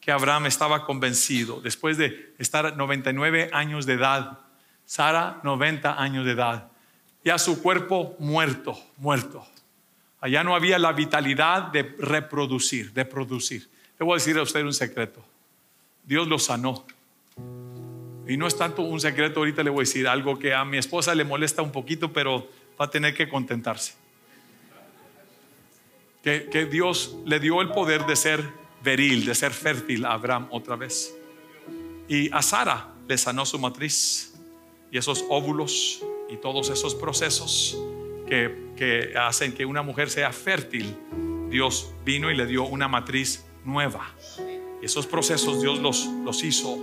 que 0.01 0.11
Abraham 0.11 0.47
estaba 0.47 0.85
convencido, 0.85 1.61
después 1.61 1.97
de 1.97 2.35
estar 2.39 2.77
99 2.77 3.51
años 3.53 3.87
de 3.87 3.93
edad, 3.93 4.41
Sara 4.85 5.41
90 5.43 6.01
años 6.01 6.25
de 6.25 6.33
edad, 6.33 6.69
ya 7.25 7.39
su 7.39 7.63
cuerpo 7.63 8.15
muerto, 8.19 8.79
muerto 8.99 9.47
Allá 10.25 10.43
no 10.43 10.55
había 10.55 10.79
la 10.79 10.95
vitalidad 10.95 11.65
de 11.65 11.83
reproducir, 11.99 12.95
de 12.95 13.05
producir. 13.05 13.69
Le 13.99 14.07
voy 14.07 14.15
a 14.15 14.17
decir 14.17 14.39
a 14.39 14.43
usted 14.43 14.63
un 14.63 14.73
secreto. 14.73 15.23
Dios 16.03 16.27
lo 16.27 16.39
sanó. 16.39 16.87
Y 18.27 18.39
no 18.39 18.47
es 18.47 18.57
tanto 18.57 18.81
un 18.81 19.03
secreto, 19.03 19.41
ahorita 19.41 19.63
le 19.63 19.69
voy 19.69 19.81
a 19.81 19.87
decir 19.87 20.09
algo 20.09 20.39
que 20.39 20.55
a 20.55 20.65
mi 20.65 20.79
esposa 20.79 21.15
le 21.15 21.25
molesta 21.25 21.61
un 21.61 21.71
poquito, 21.71 22.11
pero 22.11 22.49
va 22.81 22.87
a 22.87 22.91
tener 22.91 23.13
que 23.13 23.29
contentarse. 23.29 23.97
Que, 26.23 26.67
Dios 26.73 27.17
le 27.27 27.39
dio 27.39 27.61
el 27.61 27.69
poder 27.69 28.07
de 28.07 28.17
ser 28.17 28.43
veril, 28.83 29.27
de 29.27 29.35
ser 29.35 29.53
fértil 29.53 30.07
a 30.07 30.15
Abraham 30.15 30.49
otra 30.53 30.75
vez. 30.75 31.15
Y 32.09 32.33
a 32.33 32.41
Sara 32.41 32.95
le 33.07 33.19
sanó 33.19 33.45
su 33.45 33.59
matriz 33.59 34.34
y 34.95 34.99
esos 34.99 35.25
óvulos 35.29 36.05
y 36.29 36.37
todos 36.37 36.71
esos 36.71 36.95
procesos 36.95 37.77
que, 38.29 39.13
hacen 39.19 39.53
que 39.53 39.67
una 39.67 39.83
mujer 39.83 40.09
sea 40.09 40.33
fértil, 40.33 40.97
Dios 41.51 41.93
vino 42.05 42.31
y 42.31 42.37
le 42.37 42.47
dio 42.47 42.63
una 42.63 42.87
matriz 42.87 43.45
nueva. 43.65 44.15
Y 44.81 44.87
esos 44.87 45.09
procesos 45.09 45.61
Dios 45.61 45.81
los, 45.81 46.07
los 46.25 46.45
hizo 46.45 46.79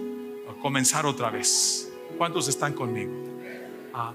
comenzar 0.62 1.06
otra 1.06 1.30
vez. 1.30 1.90
¿Cuántos 2.18 2.50
están 2.50 2.74
conmigo? 2.74 3.14
Ah, 3.94 4.12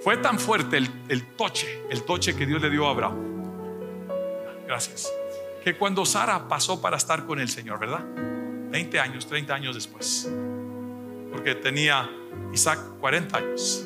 fue 0.00 0.16
tan 0.18 0.38
fuerte 0.38 0.76
el, 0.76 0.88
el, 1.08 1.26
toche, 1.34 1.82
el 1.90 2.04
toche 2.04 2.36
que 2.36 2.46
Dios 2.46 2.62
le 2.62 2.70
dio 2.70 2.86
a 2.86 2.90
Abraham. 2.90 3.16
Gracias. 4.64 5.12
Que 5.64 5.76
cuando 5.76 6.06
Sara 6.06 6.46
pasó 6.46 6.80
para 6.80 6.96
estar 6.96 7.26
con 7.26 7.40
el 7.40 7.48
Señor, 7.48 7.80
¿verdad? 7.80 8.04
20 8.70 9.00
años, 9.00 9.26
30 9.26 9.52
años 9.52 9.74
después. 9.74 10.30
Porque 11.32 11.56
tenía 11.56 12.08
Isaac 12.52 12.78
40 13.00 13.38
años 13.38 13.84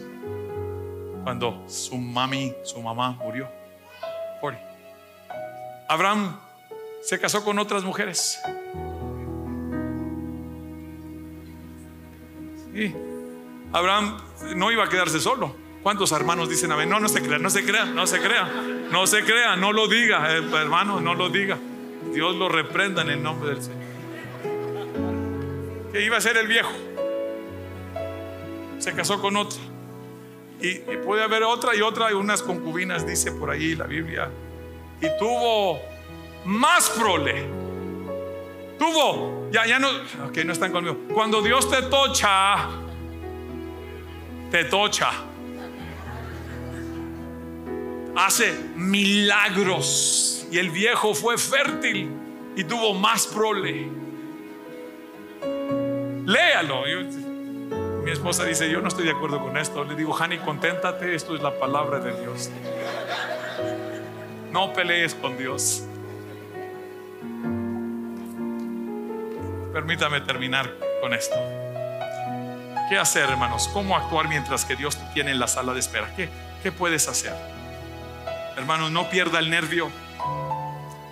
cuando 1.24 1.64
su 1.68 1.96
mami, 1.96 2.54
su 2.64 2.80
mamá 2.80 3.12
murió. 3.12 3.62
Abraham 5.92 6.38
se 7.02 7.20
casó 7.20 7.44
con 7.44 7.58
otras 7.58 7.84
mujeres. 7.84 8.40
Y 12.74 12.94
Abraham 13.72 14.16
no 14.56 14.72
iba 14.72 14.84
a 14.84 14.88
quedarse 14.88 15.20
solo. 15.20 15.54
¿Cuántos 15.82 16.12
hermanos 16.12 16.48
dicen 16.48 16.72
a 16.72 16.76
ver? 16.76 16.88
No, 16.88 16.98
no 16.98 17.10
se 17.10 17.20
crea, 17.22 17.38
no 17.38 17.50
se 17.50 17.64
crea, 17.64 17.84
no 17.84 18.06
se 18.06 18.20
crea, 18.20 18.44
no 18.90 19.06
se 19.06 19.22
crea, 19.22 19.56
no 19.56 19.72
lo 19.72 19.86
diga, 19.86 20.34
eh, 20.34 20.42
hermano, 20.54 21.00
no 21.00 21.14
lo 21.14 21.28
diga. 21.28 21.58
Dios 22.14 22.36
lo 22.36 22.48
reprenda 22.48 23.02
en 23.02 23.10
el 23.10 23.22
nombre 23.22 23.50
del 23.50 23.62
Señor. 23.62 23.82
Que 25.92 26.02
iba 26.02 26.16
a 26.16 26.20
ser 26.22 26.38
el 26.38 26.46
viejo. 26.46 26.72
Se 28.82 28.92
casó 28.92 29.20
con 29.20 29.36
otra. 29.36 29.60
Y, 30.60 30.74
puede 31.04 31.22
haber 31.22 31.44
otra 31.44 31.76
y 31.76 31.80
otra, 31.82 32.10
y 32.10 32.14
unas 32.14 32.42
concubinas, 32.42 33.06
dice 33.06 33.30
por 33.30 33.48
ahí 33.48 33.76
la 33.76 33.84
Biblia. 33.84 34.28
Y 35.00 35.06
tuvo 35.20 35.80
más 36.44 36.90
prole. 36.90 37.46
Tuvo, 38.80 39.48
ya, 39.52 39.66
ya 39.66 39.78
no, 39.78 39.88
ok, 40.26 40.38
no 40.44 40.52
están 40.52 40.72
conmigo. 40.72 40.96
Cuando 41.14 41.40
Dios 41.42 41.70
te 41.70 41.82
tocha, 41.82 42.70
te 44.50 44.64
tocha. 44.64 45.10
Hace 48.16 48.52
milagros. 48.74 50.48
Y 50.50 50.58
el 50.58 50.70
viejo 50.70 51.14
fue 51.14 51.38
fértil 51.38 52.10
y 52.56 52.64
tuvo 52.64 52.94
más 52.94 53.28
prole. 53.28 53.86
Léalo. 56.26 56.82
Mi 58.04 58.10
esposa 58.10 58.44
dice, 58.44 58.68
yo 58.68 58.80
no 58.80 58.88
estoy 58.88 59.04
de 59.04 59.12
acuerdo 59.12 59.40
con 59.40 59.56
esto. 59.56 59.84
Le 59.84 59.94
digo, 59.94 60.16
Hani, 60.18 60.38
conténtate, 60.38 61.14
esto 61.14 61.36
es 61.36 61.42
la 61.42 61.56
palabra 61.58 62.00
de 62.00 62.20
Dios. 62.20 62.50
No 64.50 64.72
pelees 64.72 65.14
con 65.14 65.38
Dios. 65.38 65.84
Permítame 69.72 70.20
terminar 70.20 70.68
con 71.00 71.14
esto. 71.14 71.36
¿Qué 72.88 72.98
hacer, 72.98 73.30
hermanos? 73.30 73.68
¿Cómo 73.72 73.96
actuar 73.96 74.28
mientras 74.28 74.64
que 74.64 74.74
Dios 74.74 74.96
te 74.96 75.04
tiene 75.14 75.30
en 75.30 75.38
la 75.38 75.46
sala 75.46 75.72
de 75.72 75.80
espera? 75.80 76.12
¿Qué, 76.16 76.28
qué 76.62 76.72
puedes 76.72 77.06
hacer? 77.08 77.34
Hermanos, 78.56 78.90
no 78.90 79.08
pierda 79.10 79.38
el 79.38 79.48
nervio, 79.48 79.90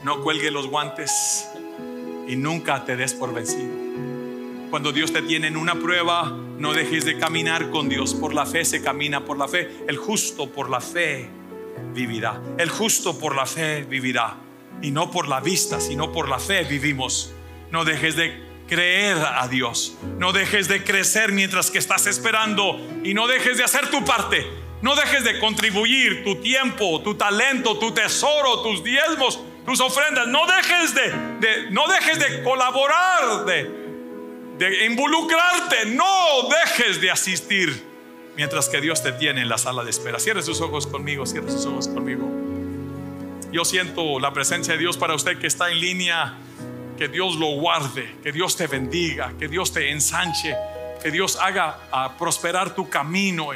no 0.03 0.22
cuelgue 0.22 0.50
los 0.50 0.66
guantes 0.66 1.48
y 2.26 2.35
nunca 2.35 2.85
te 2.85 2.96
des 2.96 3.14
por 3.14 3.33
vencido. 3.33 3.72
Cuando 4.70 4.92
Dios 4.92 5.12
te 5.12 5.22
tiene 5.22 5.46
en 5.46 5.57
una 5.57 5.74
prueba, 5.76 6.37
no 6.60 6.74
dejes 6.74 7.06
de 7.06 7.16
caminar 7.16 7.70
con 7.70 7.88
Dios. 7.88 8.12
Por 8.12 8.34
la 8.34 8.44
fe 8.44 8.66
se 8.66 8.82
camina, 8.82 9.24
por 9.24 9.38
la 9.38 9.48
fe. 9.48 9.70
El 9.88 9.96
justo 9.96 10.50
por 10.50 10.68
la 10.68 10.82
fe 10.82 11.26
vivirá. 11.94 12.38
El 12.58 12.68
justo 12.68 13.18
por 13.18 13.34
la 13.34 13.46
fe 13.46 13.82
vivirá. 13.84 14.36
Y 14.82 14.90
no 14.90 15.10
por 15.10 15.26
la 15.26 15.40
vista, 15.40 15.80
sino 15.80 16.12
por 16.12 16.28
la 16.28 16.38
fe 16.38 16.64
vivimos. 16.64 17.32
No 17.70 17.86
dejes 17.86 18.14
de 18.14 18.38
creer 18.68 19.16
a 19.16 19.48
Dios. 19.48 19.96
No 20.18 20.34
dejes 20.34 20.68
de 20.68 20.84
crecer 20.84 21.32
mientras 21.32 21.70
que 21.70 21.78
estás 21.78 22.06
esperando. 22.06 22.78
Y 23.04 23.14
no 23.14 23.26
dejes 23.26 23.56
de 23.56 23.64
hacer 23.64 23.88
tu 23.90 24.04
parte. 24.04 24.46
No 24.82 24.94
dejes 24.96 25.24
de 25.24 25.38
contribuir 25.38 26.24
tu 26.24 26.42
tiempo, 26.42 27.00
tu 27.00 27.14
talento, 27.14 27.78
tu 27.78 27.92
tesoro, 27.92 28.60
tus 28.60 28.84
diezmos, 28.84 29.40
tus 29.64 29.80
ofrendas. 29.80 30.26
No 30.26 30.46
dejes 30.46 30.94
de, 30.94 31.70
no 31.70 31.88
dejes 31.88 32.18
de 32.18 32.42
colaborar, 32.42 33.46
de, 33.46 33.79
de 34.60 34.84
involucrarte. 34.84 35.86
No 35.86 36.48
dejes 36.50 37.00
de 37.00 37.10
asistir 37.10 37.82
mientras 38.36 38.68
que 38.68 38.82
Dios 38.82 39.02
te 39.02 39.12
tiene 39.12 39.40
en 39.40 39.48
la 39.48 39.56
sala 39.56 39.82
de 39.84 39.90
espera. 39.90 40.20
Cierre 40.20 40.42
sus 40.42 40.60
ojos 40.60 40.86
conmigo, 40.86 41.24
cierre 41.24 41.50
sus 41.50 41.64
ojos 41.64 41.88
conmigo. 41.88 42.30
Yo 43.50 43.64
siento 43.64 44.20
la 44.20 44.34
presencia 44.34 44.74
de 44.74 44.80
Dios 44.80 44.98
para 44.98 45.14
usted 45.14 45.38
que 45.38 45.46
está 45.46 45.70
en 45.70 45.80
línea. 45.80 46.34
Que 46.98 47.08
Dios 47.08 47.36
lo 47.36 47.46
guarde, 47.52 48.16
que 48.22 48.30
Dios 48.30 48.54
te 48.56 48.66
bendiga, 48.66 49.32
que 49.38 49.48
Dios 49.48 49.72
te 49.72 49.90
ensanche, 49.90 50.54
que 51.02 51.10
Dios 51.10 51.38
haga 51.40 51.78
a 51.90 52.18
prosperar 52.18 52.74
tu 52.74 52.90
camino 52.90 53.52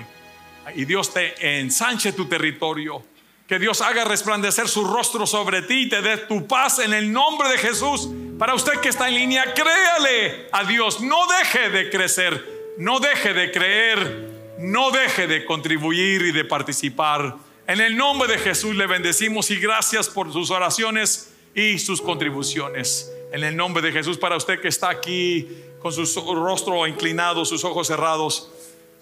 y 0.75 0.87
Dios 0.87 1.13
te 1.13 1.59
ensanche 1.59 2.13
tu 2.13 2.25
territorio. 2.25 3.05
Que 3.47 3.59
Dios 3.59 3.83
haga 3.83 4.05
resplandecer 4.05 4.69
su 4.69 4.85
rostro 4.85 5.27
sobre 5.27 5.61
ti 5.61 5.83
y 5.83 5.89
te 5.91 6.01
dé 6.01 6.17
tu 6.17 6.47
paz 6.47 6.79
en 6.79 6.95
el 6.95 7.13
nombre 7.13 7.51
de 7.51 7.59
Jesús. 7.59 8.09
Para 8.39 8.55
usted 8.55 8.81
que 8.81 8.89
está 8.89 9.09
en 9.09 9.17
línea, 9.17 9.53
créale 9.53 10.49
a 10.51 10.65
Dios. 10.65 11.03
No 11.03 11.19
deje 11.27 11.69
de 11.69 11.91
crecer, 11.91 12.75
no 12.79 13.01
deje 13.01 13.35
de 13.35 13.53
creer, 13.53 14.31
no 14.61 14.91
deje 14.91 15.27
de 15.27 15.45
contribuir 15.45 16.23
y 16.23 16.33
de 16.33 16.47
participar. 16.47 17.37
En 17.67 17.83
el 17.83 17.99
nombre 17.99 18.29
de 18.29 18.39
Jesús 18.39 18.75
le 18.77 18.87
bendecimos 18.87 19.51
y 19.51 19.57
gracias 19.57 20.09
por 20.09 20.33
sus 20.33 20.51
oraciones 20.51 21.35
y 21.55 21.79
sus 21.79 22.01
contribuciones. 22.01 23.13
En 23.31 23.45
el 23.45 23.55
nombre 23.55 23.83
de 23.83 23.93
Jesús, 23.93 24.17
para 24.17 24.37
usted 24.37 24.59
que 24.59 24.69
está 24.69 24.89
aquí 24.89 25.49
con 25.81 25.93
su 25.93 26.35
rostro 26.35 26.87
inclinado, 26.87 27.45
sus 27.45 27.63
ojos 27.63 27.89
cerrados. 27.89 28.51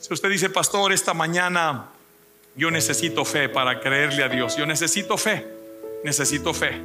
Si 0.00 0.12
usted 0.12 0.28
dice, 0.28 0.50
pastor, 0.50 0.92
esta 0.92 1.14
mañana 1.14 1.92
yo 2.54 2.70
necesito 2.70 3.24
fe 3.24 3.48
para 3.48 3.80
creerle 3.80 4.22
a 4.22 4.28
Dios. 4.28 4.56
Yo 4.56 4.66
necesito 4.66 5.16
fe. 5.16 5.46
Necesito 6.04 6.52
fe. 6.52 6.80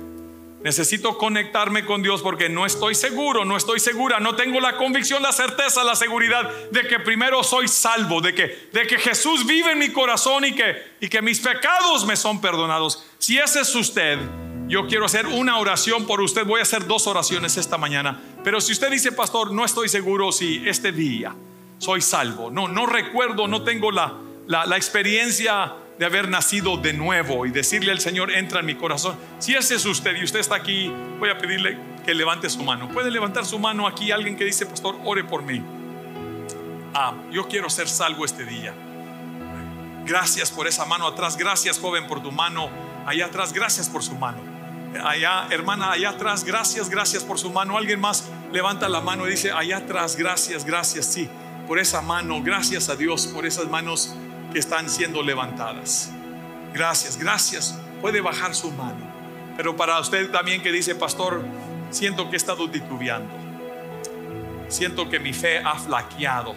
Necesito 0.64 1.18
conectarme 1.18 1.86
con 1.86 2.02
Dios 2.02 2.22
porque 2.22 2.50
no 2.50 2.66
estoy 2.66 2.96
seguro, 2.96 3.46
no 3.46 3.56
estoy 3.56 3.80
segura, 3.80 4.20
no 4.20 4.36
tengo 4.36 4.60
la 4.60 4.76
convicción, 4.76 5.22
la 5.22 5.32
certeza, 5.32 5.84
la 5.84 5.96
seguridad 5.96 6.52
de 6.72 6.82
que 6.88 7.00
primero 7.00 7.44
soy 7.44 7.68
salvo, 7.68 8.22
de 8.22 8.34
que, 8.34 8.70
de 8.74 8.88
que 8.88 8.98
Jesús 8.98 9.46
vive 9.46 9.74
en 9.74 9.80
mi 9.80 9.90
corazón 9.90 10.46
y 10.46 10.54
que, 10.54 10.76
y 11.00 11.10
que 11.10 11.22
mis 11.22 11.40
pecados 11.40 12.06
me 12.08 12.16
son 12.16 12.42
perdonados. 12.42 13.06
Si 13.20 13.38
ese 13.38 13.62
es 13.62 13.76
usted, 13.76 14.18
yo 14.68 14.88
quiero 14.88 15.06
hacer 15.06 15.28
una 15.28 15.60
oración 15.60 16.08
por 16.08 16.22
usted. 16.22 16.44
Voy 16.44 16.60
a 16.60 16.64
hacer 16.64 16.88
dos 16.88 17.06
oraciones 17.06 17.56
esta 17.56 17.78
mañana. 17.78 18.20
Pero 18.44 18.60
si 18.60 18.74
usted 18.74 18.90
dice, 18.90 19.12
pastor, 19.12 19.52
no 19.52 19.64
estoy 19.64 19.90
seguro 19.90 20.32
si 20.32 20.68
este 20.68 20.92
día 20.92 21.36
soy 21.78 22.02
salvo. 22.02 22.50
No, 22.50 22.68
no 22.68 22.88
recuerdo, 22.88 23.48
no 23.48 23.64
tengo 23.64 23.92
la, 23.92 24.18
la, 24.48 24.78
experiencia 24.78 25.74
de 26.00 26.06
haber 26.06 26.30
nacido 26.30 26.78
de 26.78 26.94
nuevo 26.94 27.46
y 27.46 27.52
decirle 27.52 27.92
al 27.92 28.00
Señor, 28.00 28.32
entra 28.32 28.62
en 28.62 28.66
mi 28.66 28.76
corazón. 28.76 29.18
Si 29.40 29.56
ese 29.56 29.76
es 29.76 29.86
usted 29.86 30.16
y 30.16 30.24
usted 30.24 30.40
está 30.40 30.56
aquí, 30.56 30.92
voy 31.20 31.30
a 31.30 31.38
pedirle 31.38 31.78
que 32.06 32.14
levante 32.14 32.50
su 32.50 32.64
mano. 32.64 32.88
¿Puede 32.90 33.12
levantar 33.12 33.46
su 33.46 33.60
mano 33.60 33.88
aquí 33.88 34.12
alguien 34.12 34.38
que 34.38 34.46
dice, 34.46 34.66
pastor, 34.66 34.96
ore 35.04 35.24
por 35.24 35.44
mí? 35.44 35.62
Ah, 36.94 37.14
yo 37.32 37.48
quiero 37.48 37.70
ser 37.70 37.90
salvo 37.90 38.26
este 38.26 38.46
día. 38.46 38.74
Gracias 40.06 40.52
por 40.52 40.68
esa 40.68 40.86
mano 40.86 41.08
atrás. 41.08 41.36
Gracias, 41.36 41.80
joven, 41.80 42.08
por 42.08 42.24
tu 42.24 42.32
mano 42.32 42.70
allá 43.06 43.26
atrás. 43.26 43.52
Gracias 43.52 43.90
por 43.90 44.04
su 44.04 44.16
mano. 44.16 44.38
Allá, 45.04 45.48
hermana, 45.50 45.92
allá 45.92 46.12
atrás. 46.12 46.46
Gracias, 46.46 46.90
gracias 46.90 47.24
por 47.24 47.38
su 47.40 47.52
mano. 47.52 47.78
Alguien 47.78 48.00
más 48.00 48.30
levanta 48.54 48.88
la 48.88 49.02
mano 49.02 49.28
y 49.28 49.32
dice, 49.32 49.52
allá 49.52 49.78
atrás, 49.78 50.16
gracias, 50.16 50.64
gracias. 50.64 51.06
Sí, 51.08 51.28
por 51.68 51.80
esa 51.80 52.02
mano. 52.02 52.42
Gracias 52.42 52.88
a 52.88 52.96
Dios 52.96 53.28
por 53.28 53.46
esas 53.46 53.68
manos 53.68 54.16
están 54.60 54.90
siendo 54.90 55.22
levantadas. 55.24 56.12
Gracias, 56.74 57.18
gracias. 57.18 57.78
Puede 58.02 58.22
bajar 58.22 58.54
su 58.54 58.72
mano. 58.72 59.06
Pero 59.56 59.76
para 59.76 60.00
usted 60.00 60.30
también 60.30 60.62
que 60.62 60.72
dice, 60.72 60.94
pastor, 60.94 61.44
siento 61.90 62.30
que 62.30 62.36
he 62.36 62.38
estado 62.38 62.70
titubeando. 62.70 63.34
Siento 64.68 65.10
que 65.10 65.20
mi 65.20 65.34
fe 65.34 65.60
ha 65.60 65.76
flaqueado. 65.76 66.54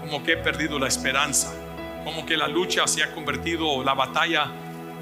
Como 0.00 0.22
que 0.22 0.32
he 0.32 0.36
perdido 0.36 0.78
la 0.78 0.88
esperanza. 0.88 1.52
Como 2.04 2.24
que 2.24 2.36
la 2.36 2.48
lucha 2.48 2.86
se 2.86 3.02
ha 3.02 3.12
convertido, 3.12 3.82
la 3.84 3.94
batalla 3.94 4.50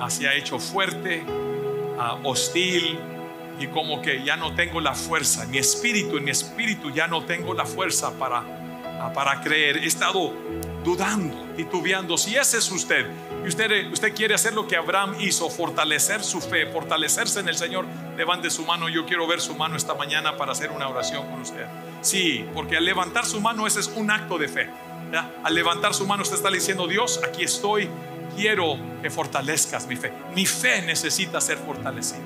se 0.08 0.26
ha 0.26 0.34
hecho 0.34 0.58
fuerte, 0.58 1.22
ah, 1.98 2.18
hostil. 2.24 2.98
Y 3.60 3.66
como 3.68 4.02
que 4.02 4.24
ya 4.24 4.36
no 4.36 4.54
tengo 4.54 4.80
la 4.80 4.94
fuerza. 4.94 5.46
Mi 5.46 5.58
espíritu, 5.58 6.16
en 6.16 6.24
mi 6.24 6.30
espíritu 6.30 6.90
ya 6.90 7.06
no 7.06 7.24
tengo 7.24 7.54
la 7.54 7.66
fuerza 7.66 8.12
para, 8.18 8.42
ah, 9.00 9.12
para 9.14 9.40
creer. 9.40 9.76
He 9.78 9.86
estado 9.86 10.32
dudando, 10.84 11.54
titubeando. 11.56 12.16
Si 12.18 12.36
ese 12.36 12.58
es 12.58 12.70
usted 12.70 13.06
y 13.44 13.48
usted, 13.48 13.90
usted 13.92 14.14
quiere 14.14 14.34
hacer 14.34 14.54
lo 14.54 14.66
que 14.66 14.76
Abraham 14.76 15.16
hizo, 15.20 15.48
fortalecer 15.50 16.22
su 16.22 16.40
fe, 16.40 16.66
fortalecerse 16.66 17.40
en 17.40 17.48
el 17.48 17.56
Señor, 17.56 17.86
levante 18.16 18.50
su 18.50 18.64
mano. 18.64 18.88
Yo 18.88 19.06
quiero 19.06 19.26
ver 19.26 19.40
su 19.40 19.54
mano 19.54 19.76
esta 19.76 19.94
mañana 19.94 20.36
para 20.36 20.52
hacer 20.52 20.70
una 20.70 20.88
oración 20.88 21.28
con 21.30 21.40
usted. 21.40 21.66
Sí, 22.00 22.44
porque 22.54 22.76
al 22.76 22.84
levantar 22.84 23.26
su 23.26 23.40
mano 23.40 23.66
ese 23.66 23.80
es 23.80 23.88
un 23.94 24.10
acto 24.10 24.38
de 24.38 24.48
fe. 24.48 24.70
Al 25.44 25.54
levantar 25.54 25.94
su 25.94 26.06
mano 26.06 26.22
usted 26.22 26.36
está 26.36 26.50
diciendo, 26.50 26.86
Dios, 26.86 27.20
aquí 27.26 27.44
estoy, 27.44 27.88
quiero 28.36 28.78
que 29.02 29.10
fortalezcas 29.10 29.86
mi 29.86 29.96
fe. 29.96 30.12
Mi 30.34 30.46
fe 30.46 30.82
necesita 30.82 31.40
ser 31.40 31.58
fortalecida. 31.58 32.20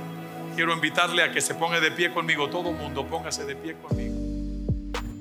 Quiero 0.54 0.72
invitarle 0.72 1.22
a 1.22 1.32
que 1.32 1.40
se 1.40 1.54
ponga 1.54 1.80
de 1.80 1.90
pie 1.90 2.12
conmigo, 2.12 2.48
todo 2.48 2.72
mundo, 2.72 3.06
póngase 3.06 3.44
de 3.44 3.56
pie 3.56 3.74
conmigo. 3.74 4.25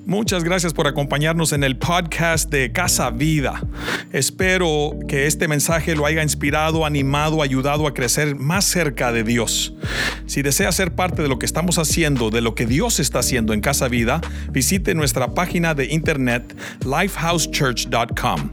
Muchas 0.06 0.44
gracias 0.44 0.72
por 0.72 0.86
acompañarnos 0.86 1.52
en 1.52 1.64
el 1.64 1.78
podcast 1.78 2.48
de 2.48 2.70
Casa 2.70 3.10
Vida. 3.10 3.60
Espero 4.12 4.92
que 5.08 5.26
este 5.26 5.48
mensaje 5.48 5.96
lo 5.96 6.06
haya 6.06 6.22
inspirado, 6.22 6.86
animado, 6.86 7.42
ayudado 7.42 7.88
a 7.88 7.92
crecer 7.92 8.36
más 8.36 8.66
cerca 8.66 9.10
de 9.10 9.24
Dios. 9.24 9.74
Si 10.26 10.42
desea 10.42 10.70
ser 10.70 10.94
parte 10.94 11.22
de 11.22 11.28
lo 11.28 11.40
que 11.40 11.46
estamos 11.46 11.78
haciendo, 11.78 12.30
de 12.30 12.40
lo 12.40 12.54
que 12.54 12.66
Dios 12.66 13.00
está 13.00 13.18
haciendo 13.18 13.52
en 13.52 13.60
Casa 13.60 13.88
Vida, 13.88 14.20
visite 14.52 14.94
nuestra 14.94 15.34
página 15.34 15.74
de 15.74 15.86
internet 15.86 16.56
lifehousechurch.com. 16.84 18.50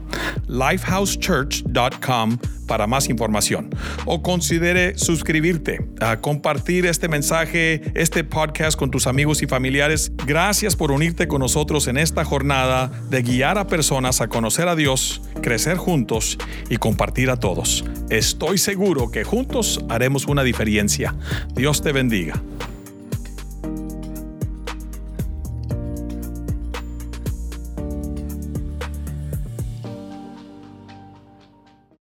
lifehousechurch.com 0.48 2.38
para 2.66 2.86
más 2.86 3.08
información. 3.08 3.70
O 4.04 4.22
considere 4.22 4.98
suscribirte, 4.98 5.86
a 6.00 6.20
compartir 6.20 6.86
este 6.86 7.08
mensaje, 7.08 7.82
este 7.94 8.24
podcast 8.24 8.78
con 8.78 8.90
tus 8.90 9.06
amigos 9.06 9.42
y 9.42 9.46
familiares. 9.46 10.12
Gracias 10.26 10.76
por 10.76 10.90
unirte 10.90 11.28
con 11.28 11.42
nosotros 11.44 11.88
en 11.88 11.98
esta 11.98 12.24
jornada 12.24 12.90
de 13.10 13.20
guiar 13.20 13.58
a 13.58 13.66
personas 13.66 14.22
a 14.22 14.28
conocer 14.28 14.66
a 14.66 14.74
Dios, 14.74 15.20
crecer 15.42 15.76
juntos 15.76 16.38
y 16.70 16.78
compartir 16.78 17.28
a 17.28 17.36
todos. 17.36 17.84
Estoy 18.08 18.56
seguro 18.56 19.10
que 19.10 19.24
juntos 19.24 19.84
haremos 19.90 20.26
una 20.26 20.42
diferencia. 20.42 21.14
Dios 21.54 21.82
te 21.82 21.92
bendiga. 21.92 22.40